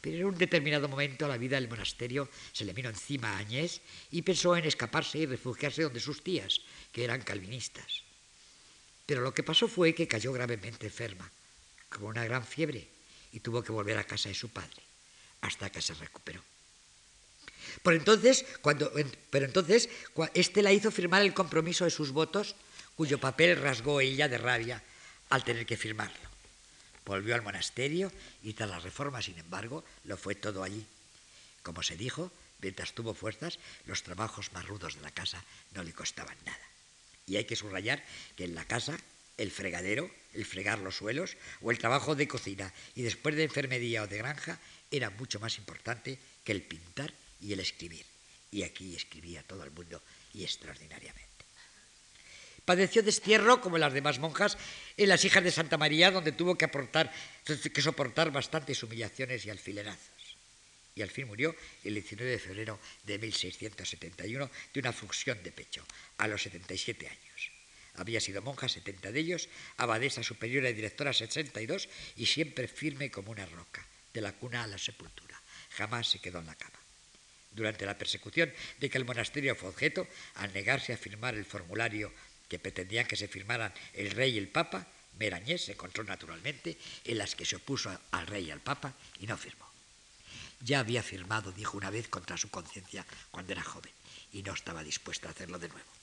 [0.00, 3.82] Pero en un determinado momento la vida del monasterio se le vino encima a Agnès
[4.10, 8.00] y pensó en escaparse y refugiarse donde sus tías, que eran calvinistas.
[9.04, 11.30] Pero lo que pasó fue que cayó gravemente enferma
[11.98, 12.88] con una gran fiebre
[13.32, 14.82] y tuvo que volver a casa de su padre
[15.40, 16.42] hasta que se recuperó.
[17.82, 18.92] Por entonces, cuando,
[19.30, 19.88] pero entonces,
[20.34, 22.54] este la hizo firmar el compromiso de sus votos,
[22.96, 24.82] cuyo papel rasgó ella de rabia
[25.30, 26.30] al tener que firmarlo.
[27.04, 28.12] Volvió al monasterio
[28.42, 30.86] y tras la reforma, sin embargo, lo fue todo allí.
[31.62, 32.30] Como se dijo,
[32.60, 36.58] mientras tuvo fuerzas, los trabajos más rudos de la casa no le costaban nada.
[37.26, 38.04] Y hay que subrayar
[38.36, 38.98] que en la casa
[39.38, 44.02] el fregadero, el fregar los suelos o el trabajo de cocina y después de enfermería
[44.02, 44.58] o de granja
[44.90, 48.04] era mucho más importante que el pintar y el escribir.
[48.50, 50.02] Y aquí escribía todo el mundo
[50.34, 51.32] y extraordinariamente.
[52.64, 54.56] Padeció destierro, como las demás monjas,
[54.96, 60.36] en las hijas de Santa María, donde tuvo que, que soportar bastantes humillaciones y alfilerazos.
[60.94, 65.84] Y al fin murió el 19 de febrero de 1671 de una fusión de pecho,
[66.18, 67.31] a los 77 años.
[67.94, 73.30] Había sido monja 70 de ellos, abadesa superiora y directora 62 y siempre firme como
[73.30, 75.40] una roca, de la cuna a la sepultura.
[75.70, 76.82] Jamás se quedó en la cama
[77.54, 82.12] durante la persecución de que el monasterio fue objeto, al negarse a firmar el formulario
[82.48, 84.86] que pretendían que se firmaran el rey y el papa,
[85.18, 89.26] Merañés se encontró naturalmente en las que se opuso al rey y al papa y
[89.26, 89.70] no firmó.
[90.60, 93.92] Ya había firmado, dijo una vez, contra su conciencia cuando era joven
[94.32, 96.01] y no estaba dispuesto a hacerlo de nuevo.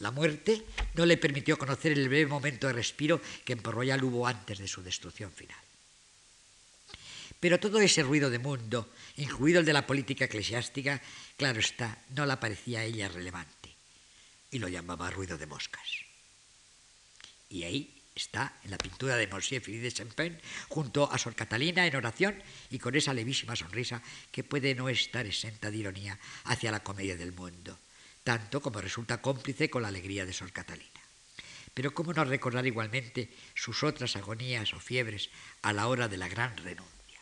[0.00, 4.26] La muerte no le permitió conocer el breve momento de respiro que en Port hubo
[4.26, 5.58] antes de su destrucción final.
[7.40, 11.00] Pero todo ese ruido de mundo, incluido el de la política eclesiástica,
[11.36, 13.74] claro está, no la parecía a ella relevante
[14.50, 15.88] y lo llamaba ruido de moscas.
[17.48, 21.86] Y ahí está en la pintura de Monsieur Philippe de Champagne junto a Sor Catalina
[21.86, 26.72] en oración y con esa levísima sonrisa que puede no estar exenta de ironía hacia
[26.72, 27.78] la comedia del mundo,
[28.28, 31.00] tanto como resulta cómplice con la alegría de Sor Catalina.
[31.72, 35.30] Pero cómo no recordar igualmente sus otras agonías o fiebres
[35.62, 37.20] a la hora de la gran renuncia.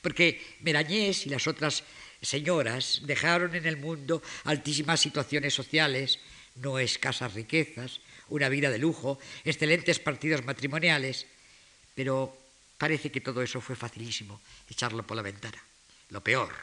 [0.00, 1.82] Porque Merañés y las otras
[2.22, 6.20] señoras dejaron en el mundo altísimas situaciones sociales,
[6.54, 7.98] no escasas riquezas,
[8.28, 11.26] una vida de lujo, excelentes partidos matrimoniales,
[11.96, 12.30] pero
[12.78, 14.40] parece que todo eso fue facilísimo
[14.70, 15.58] echarlo por la ventana.
[16.10, 16.54] Lo peor,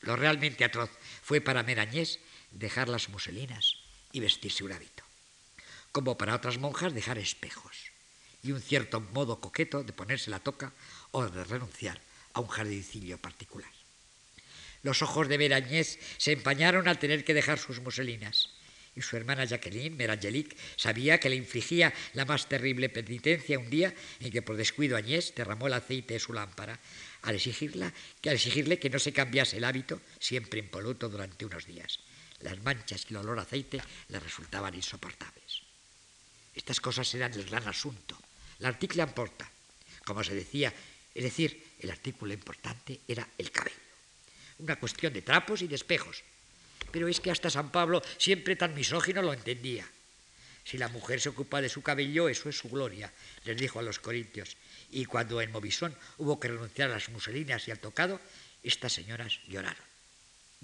[0.00, 0.90] lo realmente atroz,
[1.22, 2.18] fue para Merañés
[2.52, 3.76] dejar las muselinas
[4.12, 5.04] y vestirse un hábito,
[5.90, 7.92] como para otras monjas dejar espejos
[8.42, 10.72] y un cierto modo coqueto de ponerse la toca
[11.12, 12.00] o de renunciar
[12.34, 13.70] a un jardincillo particular.
[14.82, 18.50] Los ojos de Merañés se empañaron al tener que dejar sus muselinas.
[18.94, 23.94] Y su hermana Jacqueline, Merangelique, sabía que le infligía la más terrible penitencia un día
[24.20, 26.78] en que por descuido Añés derramó el aceite de su lámpara
[27.22, 31.64] al, exigirla, que, al exigirle que no se cambiase el hábito, siempre impoluto durante unos
[31.64, 32.00] días.
[32.42, 35.62] Las manchas y el olor a aceite le resultaban insoportables.
[36.54, 38.18] Estas cosas eran el gran asunto.
[38.58, 39.50] L'article importa,
[40.04, 40.72] como se decía,
[41.14, 43.82] es decir, el artículo importante era el cabello
[44.62, 46.22] una cuestión de trapos y de espejos.
[46.90, 49.86] Pero es que hasta San Pablo, siempre tan misógino, lo entendía.
[50.64, 53.12] Si la mujer se ocupa de su cabello, eso es su gloria,
[53.44, 54.56] les dijo a los corintios.
[54.90, 58.20] Y cuando en Movisón hubo que renunciar a las muselinas y al tocado,
[58.62, 59.91] estas señoras lloraron.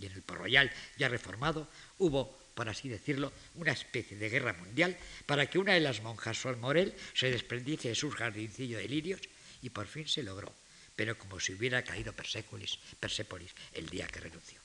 [0.01, 1.69] Y en el Porroyal, ya reformado,
[1.99, 4.97] hubo, por así decirlo, una especie de guerra mundial
[5.27, 9.21] para que una de las monjas, Sol Morel, se desprendiese de su jardincillo de lirios
[9.63, 10.55] y por fin se logró
[10.99, 14.59] pero como si hubiera caído Persépolis, el día que renunció.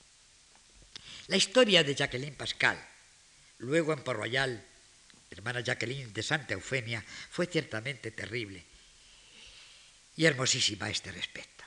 [1.28, 2.76] La historia de Jacqueline Pascal,
[3.58, 4.60] luego en Port Royal,
[5.30, 8.64] hermana Jacqueline de Santa Eufemia, fue ciertamente terrible
[10.16, 11.62] y hermosísima a este respecto.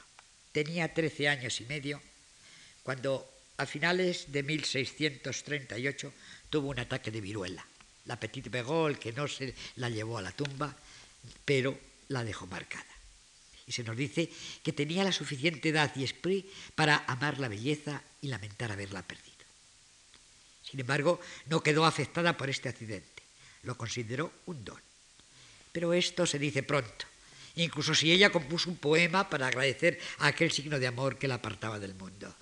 [0.51, 2.01] Tenía trece años y medio
[2.83, 3.23] cuando
[3.57, 6.13] a finales de 1638
[6.49, 7.65] tuvo un ataque de viruela.
[8.05, 10.75] La petite Begol que no se la llevó a la tumba,
[11.43, 11.77] pero
[12.09, 12.97] la dejó marcada
[13.67, 14.31] y se nos dice
[14.63, 19.27] que tenía la suficiente edad y esprit para amar la belleza y lamentar haberla perdido.
[20.63, 23.23] Sin embargo, no quedó afectada por este accidente,
[23.63, 24.81] lo consideró un don.
[25.73, 27.05] Pero esto se dice pronto,
[27.55, 31.35] incluso si ella compuso un poema para agradecer a aquel signo de amor que la
[31.35, 32.33] apartaba del mundo.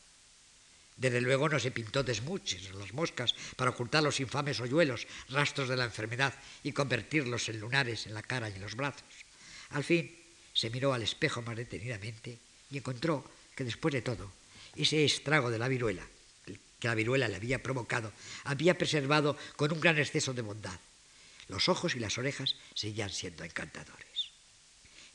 [0.98, 5.76] Desde luego no se pintó desmuches las moscas para ocultar los infames hoyuelos, rastros de
[5.76, 6.34] la enfermedad
[6.64, 9.04] y convertirlos en lunares en la cara y en los brazos.
[9.72, 10.16] Al fin,
[10.54, 12.39] se miró al espejo más detenidamente
[12.72, 13.26] y encontró
[13.56, 14.32] que después de todo,
[14.76, 16.08] ese estrago de la viruela,
[16.80, 18.12] que la viruela le había provocado,
[18.46, 20.80] había preservado con un gran exceso de bondad.
[21.50, 24.14] Los ojos y las orejas seguían siendo encantadores.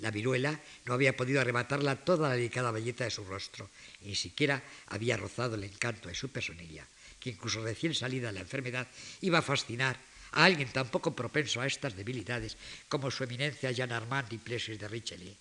[0.00, 3.68] La viruela no había podido arrebatarla toda la delicada belleza de su rostro,
[4.02, 6.86] ni siquiera había rozado el encanto de su personilla,
[7.20, 8.88] que incluso recién salida de la enfermedad
[9.20, 9.98] iba a fascinar
[10.32, 12.56] a alguien tan poco propenso a estas debilidades
[12.88, 15.34] como su eminencia Jean Armand y Plessis de Richelieu,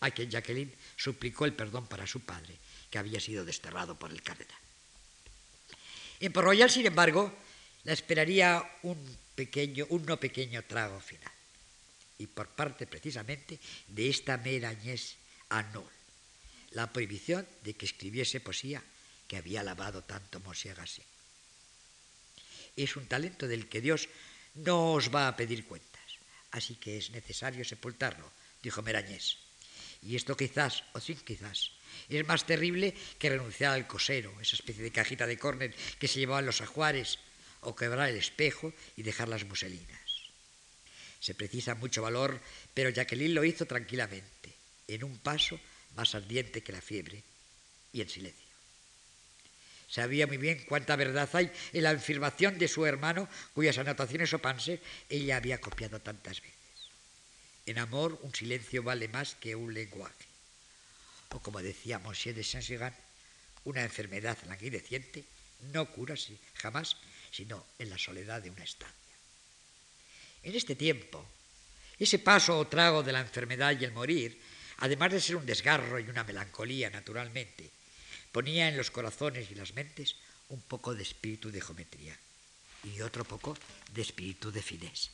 [0.00, 2.56] a quien Jacqueline suplicó el perdón para su padre,
[2.90, 4.56] que había sido desterrado por el cardenal.
[6.20, 7.32] En Port sin embargo,
[7.84, 11.32] la esperaría un, un no pequeño trago final,
[12.18, 13.58] y por parte precisamente
[13.88, 15.16] de esta mera Agnès
[15.48, 15.88] Arnaud,
[16.72, 18.82] la prohibición de que escribiese poesía
[19.28, 21.06] que había alabado tanto Gasset.
[22.76, 24.08] Es un talento del que Dios
[24.54, 26.20] no os va a pedir cuentas,
[26.52, 28.30] así que es necesario sepultarlo,
[28.62, 29.38] dijo Merañés.
[30.02, 31.72] Y esto quizás, o sin quizás,
[32.08, 36.20] es más terrible que renunciar al cosero, esa especie de cajita de córner que se
[36.20, 37.18] llevaban los ajuares,
[37.60, 40.05] o quebrar el espejo y dejar las muselinas.
[41.20, 42.40] Se precisa mucho valor,
[42.74, 44.54] pero Jacqueline lo hizo tranquilamente,
[44.88, 45.58] en un paso
[45.96, 47.22] más ardiente que la fiebre
[47.92, 48.46] y en silencio.
[49.88, 54.38] Sabía muy bien cuánta verdad hay en la afirmación de su hermano, cuyas anotaciones o
[54.38, 56.56] panses ella había copiado tantas veces.
[57.66, 60.26] En amor, un silencio vale más que un lenguaje.
[61.30, 62.94] O como decía Monsieur de Saint-Gigan,
[63.64, 65.24] una enfermedad languideciente
[65.72, 66.14] no cura
[66.54, 66.96] jamás,
[67.32, 69.05] sino en la soledad de una estancia.
[70.46, 71.26] En este tiempo,
[71.98, 74.38] ese paso o trago de la enfermedad y el morir,
[74.78, 77.66] además de ser un desgarro y una melancolía naturalmente,
[78.30, 80.14] ponía en los corazones y las mentes
[80.54, 82.14] un poco de espíritu de geometría
[82.86, 83.58] y otro poco
[83.90, 85.10] de espíritu de finés.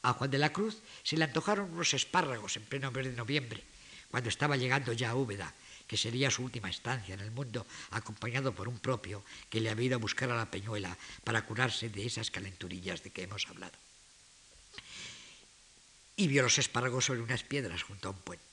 [0.00, 3.60] A Juan de la Cruz se le antojaron unos espárragos en pleno mes de noviembre,
[4.08, 5.52] cuando estaba llegando ya a Úbeda,
[5.86, 9.86] que sería su última estancia en el mundo, acompañado por un propio que le había
[9.86, 13.76] ido a buscar a la peñuela para curarse de esas calenturillas de que hemos hablado.
[16.16, 18.44] Y vio los espárragos sobre unas piedras junto a un puente.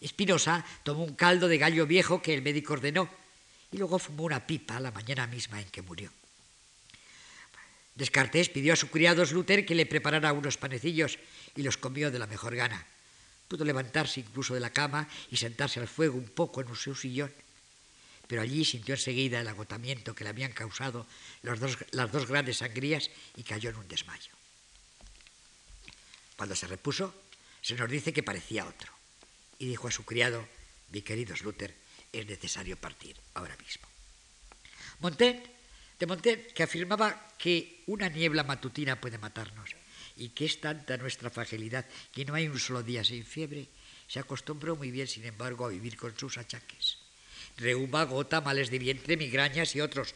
[0.00, 3.08] Espinosa tomó un caldo de gallo viejo que el médico ordenó
[3.72, 6.10] y luego fumó una pipa la mañana misma en que murió.
[7.94, 11.18] Descartés pidió a su criado Sluter que le preparara unos panecillos
[11.56, 12.86] y los comió de la mejor gana.
[13.48, 17.32] Pudo levantarse incluso de la cama y sentarse al fuego un poco en su sillón.
[18.26, 21.06] Pero allí sintió enseguida el agotamiento que le habían causado
[21.42, 24.32] las dos grandes sangrías y cayó en un desmayo.
[26.36, 27.14] Cuando se repuso,
[27.60, 28.92] se nos dice que parecía otro.
[29.58, 30.48] Y dijo a su criado,
[30.90, 31.74] mi querido Sluter,
[32.12, 33.86] es necesario partir ahora mismo.
[35.00, 35.54] Montaigne
[35.98, 39.74] de Montaigne, que afirmaba que una niebla matutina puede matarnos
[40.16, 43.68] y que es tanta nuestra fragilidad que no hay un solo día sin fiebre,
[44.08, 46.98] se acostumbró muy bien, sin embargo, a vivir con sus achaques.
[47.56, 50.14] Reuma, gota, males de vientre, migrañas y otros.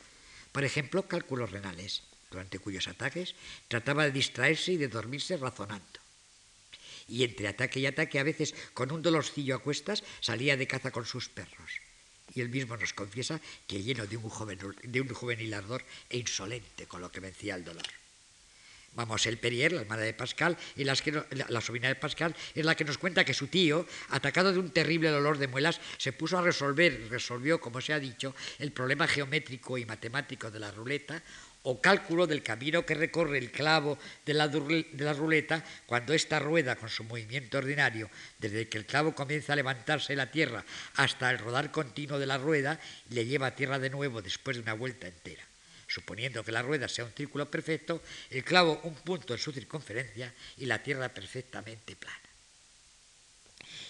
[0.52, 3.34] Por ejemplo, cálculos renales, durante cuyos ataques
[3.68, 6.00] trataba de distraerse y de dormirse razonando.
[7.08, 10.90] Y entre ataque y ataque, a veces con un dolorcillo a cuestas, salía de caza
[10.90, 11.80] con sus perros
[12.34, 16.86] y él mismo nos confiesa que lleno de un, de un juvenil ardor e insolente
[16.86, 17.86] con lo que vencía el dolor.
[18.94, 22.84] Vamos, el Perier, la hermana de Pascal, y la, sobrina de Pascal, es la que
[22.84, 26.42] nos cuenta que su tío, atacado de un terrible dolor de muelas, se puso a
[26.42, 31.22] resolver, resolvió, como se ha dicho, el problema geométrico y matemático de la ruleta,
[31.64, 36.38] o cálculo del camino que recorre el clavo de la, de la, ruleta cuando esta
[36.38, 38.08] rueda con su movimiento ordinario,
[38.38, 40.64] desde que el clavo comienza a levantarse de la tierra
[40.94, 42.78] hasta el rodar continuo de la rueda,
[43.10, 45.47] le lleva a tierra de nuevo después de una vuelta entera.
[45.88, 50.32] Suponiendo que la rueda sea un círculo perfecto, el clavo un punto en su circunferencia
[50.58, 52.28] y la tierra perfectamente plana.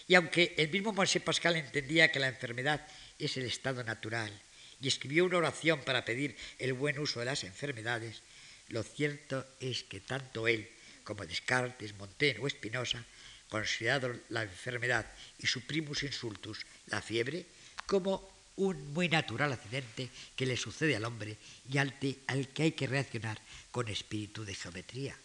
[0.07, 2.87] Y aunque el mismo Monsieur Pascal entendía que la enfermedad
[3.19, 4.33] es el estado natural
[4.81, 8.23] y escribió una oración para pedir el buen uso de las enfermedades,
[8.69, 10.71] lo cierto es que tanto él
[11.03, 13.05] como Descartes, Montaigne o Espinosa
[13.49, 15.07] consideraron la enfermedad
[15.39, 17.47] y su primus insultus, la fiebre,
[17.87, 21.39] como un muy natural accidente que le sucede al hombre
[21.71, 21.95] y al,
[22.27, 23.41] al que hay que reaccionar
[23.71, 25.17] con espíritu de geometría,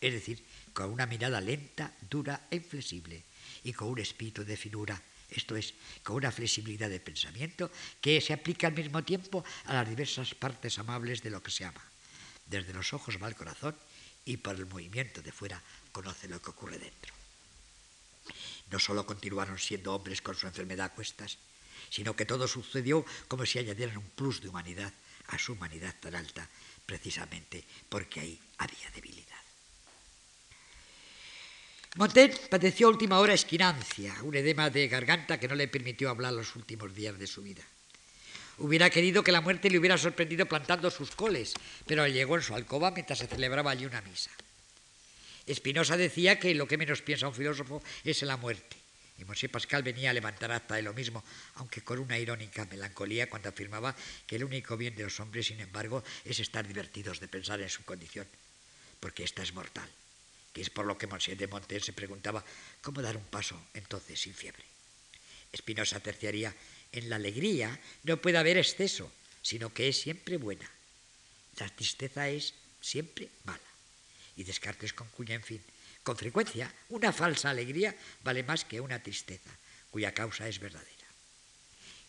[0.00, 3.22] es decir, con una mirada lenta, dura e inflexible
[3.64, 7.70] y con un espíritu de finura esto es, con una flexibilidad de pensamiento
[8.00, 11.64] que se aplica al mismo tiempo a las diversas partes amables de lo que se
[11.64, 11.82] ama.
[12.46, 13.76] Desde los ojos va el corazón
[14.24, 15.62] y por el movimiento de fuera
[15.92, 17.14] conoce lo que ocurre dentro.
[18.70, 21.38] No solo continuaron siendo hombres con su enfermedad a cuestas,
[21.90, 24.92] sino que todo sucedió como si añadieran un plus de humanidad
[25.28, 26.48] a su humanidad tan alta,
[26.86, 29.30] precisamente porque ahí había debilidad.
[31.96, 36.32] Montaigne padeció a última hora esquinancia, un edema de garganta que no le permitió hablar
[36.32, 37.64] los últimos días de su vida.
[38.58, 41.54] Hubiera querido que la muerte le hubiera sorprendido plantando sus coles,
[41.86, 44.30] pero llegó en su alcoba mientras se celebraba allí una misa.
[45.46, 48.79] Espinosa decía que lo que menos piensa un filósofo es la muerte.
[49.20, 51.22] Y Monsieur Pascal venía a levantar acta de lo mismo,
[51.56, 53.94] aunque con una irónica melancolía cuando afirmaba
[54.26, 57.68] que el único bien de los hombres, sin embargo, es estar divertidos de pensar en
[57.68, 58.26] su condición,
[58.98, 59.88] porque esta es mortal
[60.52, 62.44] que es por lo que Monsieur de Montaigne se preguntaba
[62.82, 64.64] cómo dar un paso entonces sin fiebre.
[65.52, 66.54] Espinosa terciaría,
[66.92, 69.10] en la alegría no puede haber exceso,
[69.42, 70.68] sino que es siempre buena.
[71.58, 73.70] La tristeza es siempre mala.
[74.36, 75.62] Y Descartes concuña, en fin,
[76.02, 77.94] con frecuencia, una falsa alegría
[78.24, 79.50] vale más que una tristeza,
[79.90, 81.00] cuya causa es verdadera.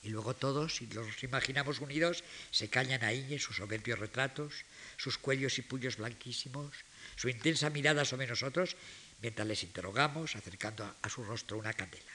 [0.03, 4.65] Y luego todos, si los imaginamos unidos, se callan ahí en sus soberbios retratos,
[4.97, 6.73] sus cuellos y puños blanquísimos,
[7.15, 8.75] su intensa mirada sobre nosotros
[9.21, 12.11] mientras les interrogamos, acercando a, su rostro una candela.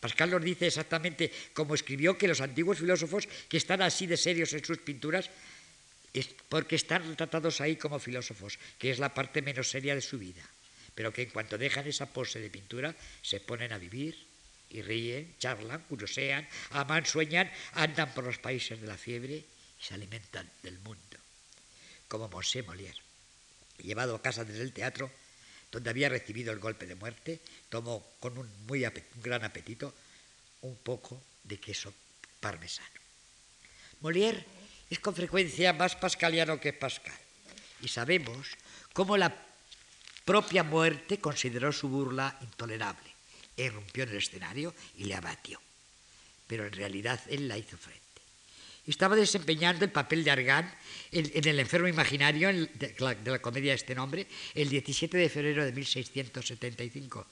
[0.00, 4.52] Pascal nos dice exactamente como escribió que los antiguos filósofos que están así de serios
[4.52, 5.30] en sus pinturas
[6.48, 10.44] porque están retratados ahí como filósofos, que es la parte menos seria de su vida,
[10.96, 14.16] pero que en cuanto dejan esa pose de pintura se ponen a vivir
[14.72, 19.46] y ríen, charlan, curiosean, aman, sueñan, andan por los países de la fiebre y
[19.78, 21.20] se alimentan del mundo,
[22.08, 22.98] como Mosé Molière.
[23.78, 25.12] Llevado a casa desde el teatro,
[25.70, 28.82] donde había recibido el golpe de muerte, tomó con un muy
[29.22, 29.94] gran apetito
[30.62, 31.92] un poco de queso
[32.40, 32.88] parmesano.
[34.00, 34.42] Molière
[34.88, 37.20] es con frecuencia más pascaliano que Pascal,
[37.82, 38.56] y sabemos
[38.94, 39.45] cómo la
[40.26, 43.08] propia muerte consideró su burla intolerable,
[43.56, 45.58] irrumpió en el escenario y le abatió,
[46.48, 48.02] pero en realidad él la hizo frente.
[48.86, 50.72] Estaba desempeñando el papel de Argan
[51.10, 55.72] en, El enfermo imaginario de, la, comedia de este nombre el 17 de febrero de
[55.72, 57.26] 1675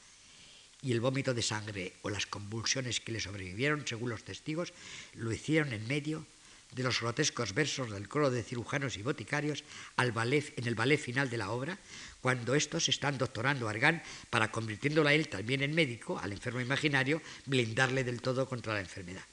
[0.83, 4.73] y el vómito de sangre o las convulsiones que le sobrevivieron, según los testigos,
[5.15, 6.27] lo hicieron en medio
[6.75, 9.65] de los grotescos versos del coro de cirujanos y boticarios
[9.97, 11.79] al en el ballet final de la obra,
[12.21, 16.61] cuando estos están doctorando a Argan para, convirtiéndolo a él también en médico, al enfermo
[16.61, 19.25] imaginario, blindarle del todo contra la enfermedad.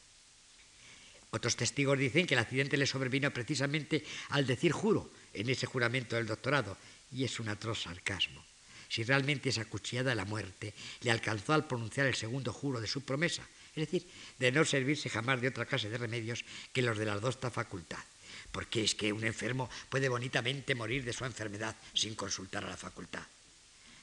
[1.31, 6.17] Otros testigos dicen que el accidente le sobrevino precisamente al decir juro en ese juramento
[6.17, 6.77] del doctorado,
[7.11, 8.43] y es un atroz sarcasmo.
[8.89, 12.87] Si realmente esa cuchillada de la muerte le alcanzó al pronunciar el segundo juro de
[12.87, 14.07] su promesa, es decir,
[14.39, 18.03] de no servirse jamás de otra clase de remedios que los de la dosta facultad.
[18.51, 22.77] Porque es que un enfermo puede bonitamente morir de su enfermedad sin consultar a la
[22.77, 23.23] facultad.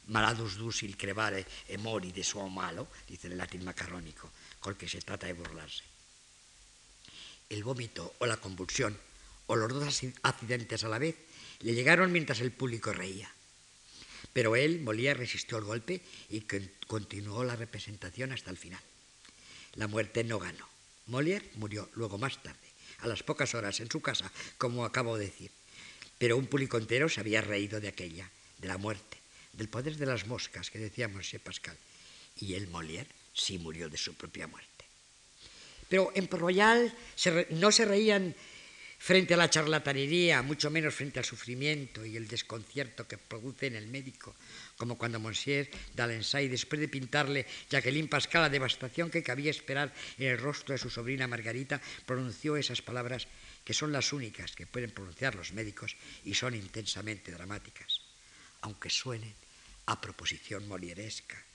[0.08, 4.88] Maladus dusil crevare e mori de suo malo, dice el latín macarrónico, con el que
[4.88, 5.84] se trata de burlarse
[7.48, 8.96] el vómito o la convulsión,
[9.46, 11.16] o los dos accidentes a la vez,
[11.60, 13.32] le llegaron mientras el público reía.
[14.32, 16.42] Pero él, Molière, resistió el golpe y
[16.86, 18.82] continuó la representación hasta el final.
[19.74, 20.68] La muerte no ganó.
[21.06, 25.26] Molière murió luego más tarde, a las pocas horas en su casa, como acabo de
[25.26, 25.50] decir.
[26.18, 29.16] Pero un público entero se había reído de aquella, de la muerte,
[29.52, 31.76] del poder de las moscas que decía Monsieur Pascal.
[32.36, 34.84] Y él, Molière, sí murió de su propia muerte.
[35.88, 36.94] Pero en Port Royal
[37.50, 38.34] no se reían
[38.98, 43.76] frente a la charlatanería, mucho menos frente al sufrimiento y el desconcierto que produce en
[43.76, 44.34] el médico,
[44.76, 50.26] como cuando Monsieur d'Alensay, después de pintarle Jacqueline Pascal la devastación que cabía esperar en
[50.26, 53.28] el rostro de su sobrina Margarita, pronunció esas palabras
[53.64, 58.02] que son las únicas que pueden pronunciar los médicos y son intensamente dramáticas,
[58.62, 59.34] aunque suenen
[59.86, 61.47] a proposición molieresca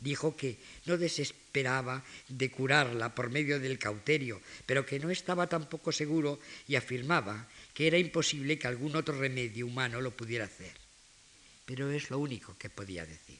[0.00, 5.92] dijo que no desesperaba de curarla por medio del cauterio, pero que no estaba tampoco
[5.92, 10.72] seguro y afirmaba que era imposible que algún otro remedio humano lo pudiera hacer.
[11.64, 13.38] Pero es lo único que podía decir.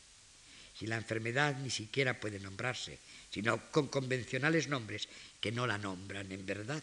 [0.79, 2.99] Si la enfermedad ni siquiera puede nombrarse,
[3.31, 5.09] sino con convencionales nombres
[5.41, 6.83] que no la nombran en verdad,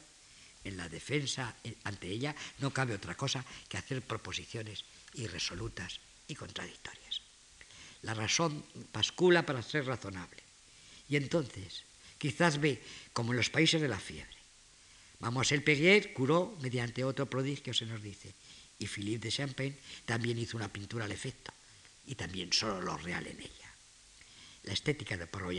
[0.65, 7.04] en la defensa ante ella no cabe otra cosa que hacer proposiciones irresolutas y contradictorias.
[8.05, 8.61] La razón
[8.93, 10.37] bascula para ser razonable.
[11.09, 11.81] Y entonces,
[12.21, 12.77] quizás ve,
[13.13, 14.37] como en los países de la fiebre.
[15.49, 18.29] el Perrier curó mediante otro prodigio, se nos dice,
[18.77, 21.51] y Philippe de Champagne también hizo una pintura al efecto,
[22.05, 23.69] y también solo lo real en ella.
[24.63, 25.57] La estética de Port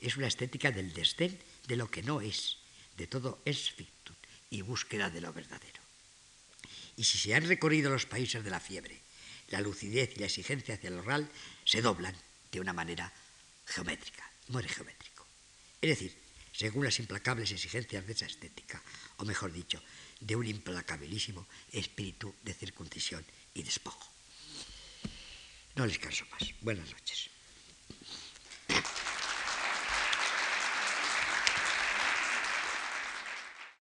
[0.00, 1.36] es una estética del desdén
[1.66, 2.58] de lo que no es,
[2.96, 4.14] de todo es fictum
[4.48, 5.82] y búsqueda de lo verdadero.
[6.96, 9.00] Y si se han recorrido los países de la fiebre,
[9.50, 11.28] la lucidez y la exigencia hacia lo real
[11.64, 12.16] se doblan
[12.50, 13.12] de una manera
[13.66, 15.26] geométrica, muere geométrico.
[15.80, 16.16] Es decir,
[16.52, 18.82] según las implacables exigencias de esa estética,
[19.18, 19.82] o mejor dicho,
[20.20, 23.24] de un implacabilísimo espíritu de circuncisión
[23.54, 24.10] y despojo.
[25.76, 26.42] No les canso más.
[26.60, 27.30] Buenas noches.